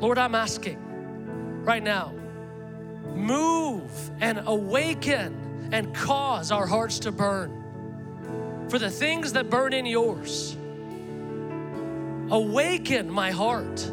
Lord, 0.00 0.16
I'm 0.16 0.34
asking 0.34 0.78
right 1.64 1.82
now, 1.82 2.14
move 3.14 3.90
and 4.20 4.40
awaken 4.46 5.68
and 5.72 5.94
cause 5.94 6.50
our 6.50 6.66
hearts 6.66 7.00
to 7.00 7.12
burn 7.12 8.66
for 8.70 8.78
the 8.78 8.90
things 8.90 9.34
that 9.34 9.50
burn 9.50 9.74
in 9.74 9.84
yours. 9.84 10.56
Awaken 12.30 13.10
my 13.10 13.30
heart 13.30 13.92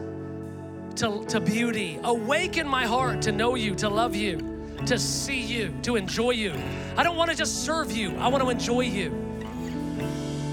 to, 0.97 1.25
to 1.25 1.39
beauty. 1.39 1.99
Awaken 2.03 2.67
my 2.67 2.85
heart 2.85 3.21
to 3.23 3.31
know 3.31 3.55
you, 3.55 3.75
to 3.75 3.89
love 3.89 4.15
you, 4.15 4.75
to 4.85 4.97
see 4.97 5.39
you, 5.39 5.73
to 5.83 5.95
enjoy 5.95 6.31
you. 6.31 6.53
I 6.97 7.03
don't 7.03 7.17
want 7.17 7.31
to 7.31 7.37
just 7.37 7.65
serve 7.65 7.91
you, 7.91 8.15
I 8.17 8.27
want 8.27 8.43
to 8.43 8.49
enjoy 8.49 8.81
you. 8.81 9.21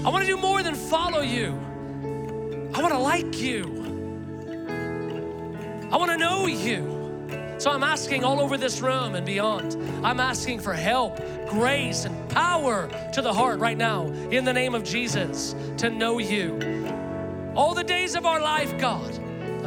I 0.05 0.09
want 0.09 0.25
to 0.25 0.29
do 0.29 0.37
more 0.37 0.61
than 0.61 0.75
follow 0.75 1.21
you. 1.21 1.59
I 2.73 2.81
want 2.81 2.93
to 2.93 2.99
like 2.99 3.39
you. 3.39 3.63
I 5.91 5.97
want 5.97 6.11
to 6.11 6.17
know 6.17 6.47
you. 6.47 6.91
So 7.57 7.71
I'm 7.71 7.83
asking 7.83 8.25
all 8.25 8.41
over 8.41 8.57
this 8.57 8.81
room 8.81 9.15
and 9.15 9.25
beyond. 9.25 9.77
I'm 10.03 10.19
asking 10.19 10.59
for 10.59 10.73
help, 10.73 11.17
grace, 11.47 12.03
and 12.03 12.29
power 12.29 12.89
to 13.13 13.21
the 13.21 13.31
heart 13.31 13.59
right 13.59 13.77
now 13.77 14.07
in 14.07 14.43
the 14.43 14.51
name 14.51 14.75
of 14.75 14.83
Jesus 14.83 15.55
to 15.77 15.89
know 15.89 16.17
you. 16.17 16.59
All 17.55 17.73
the 17.73 17.83
days 17.83 18.15
of 18.15 18.25
our 18.25 18.41
life, 18.41 18.77
God 18.79 19.22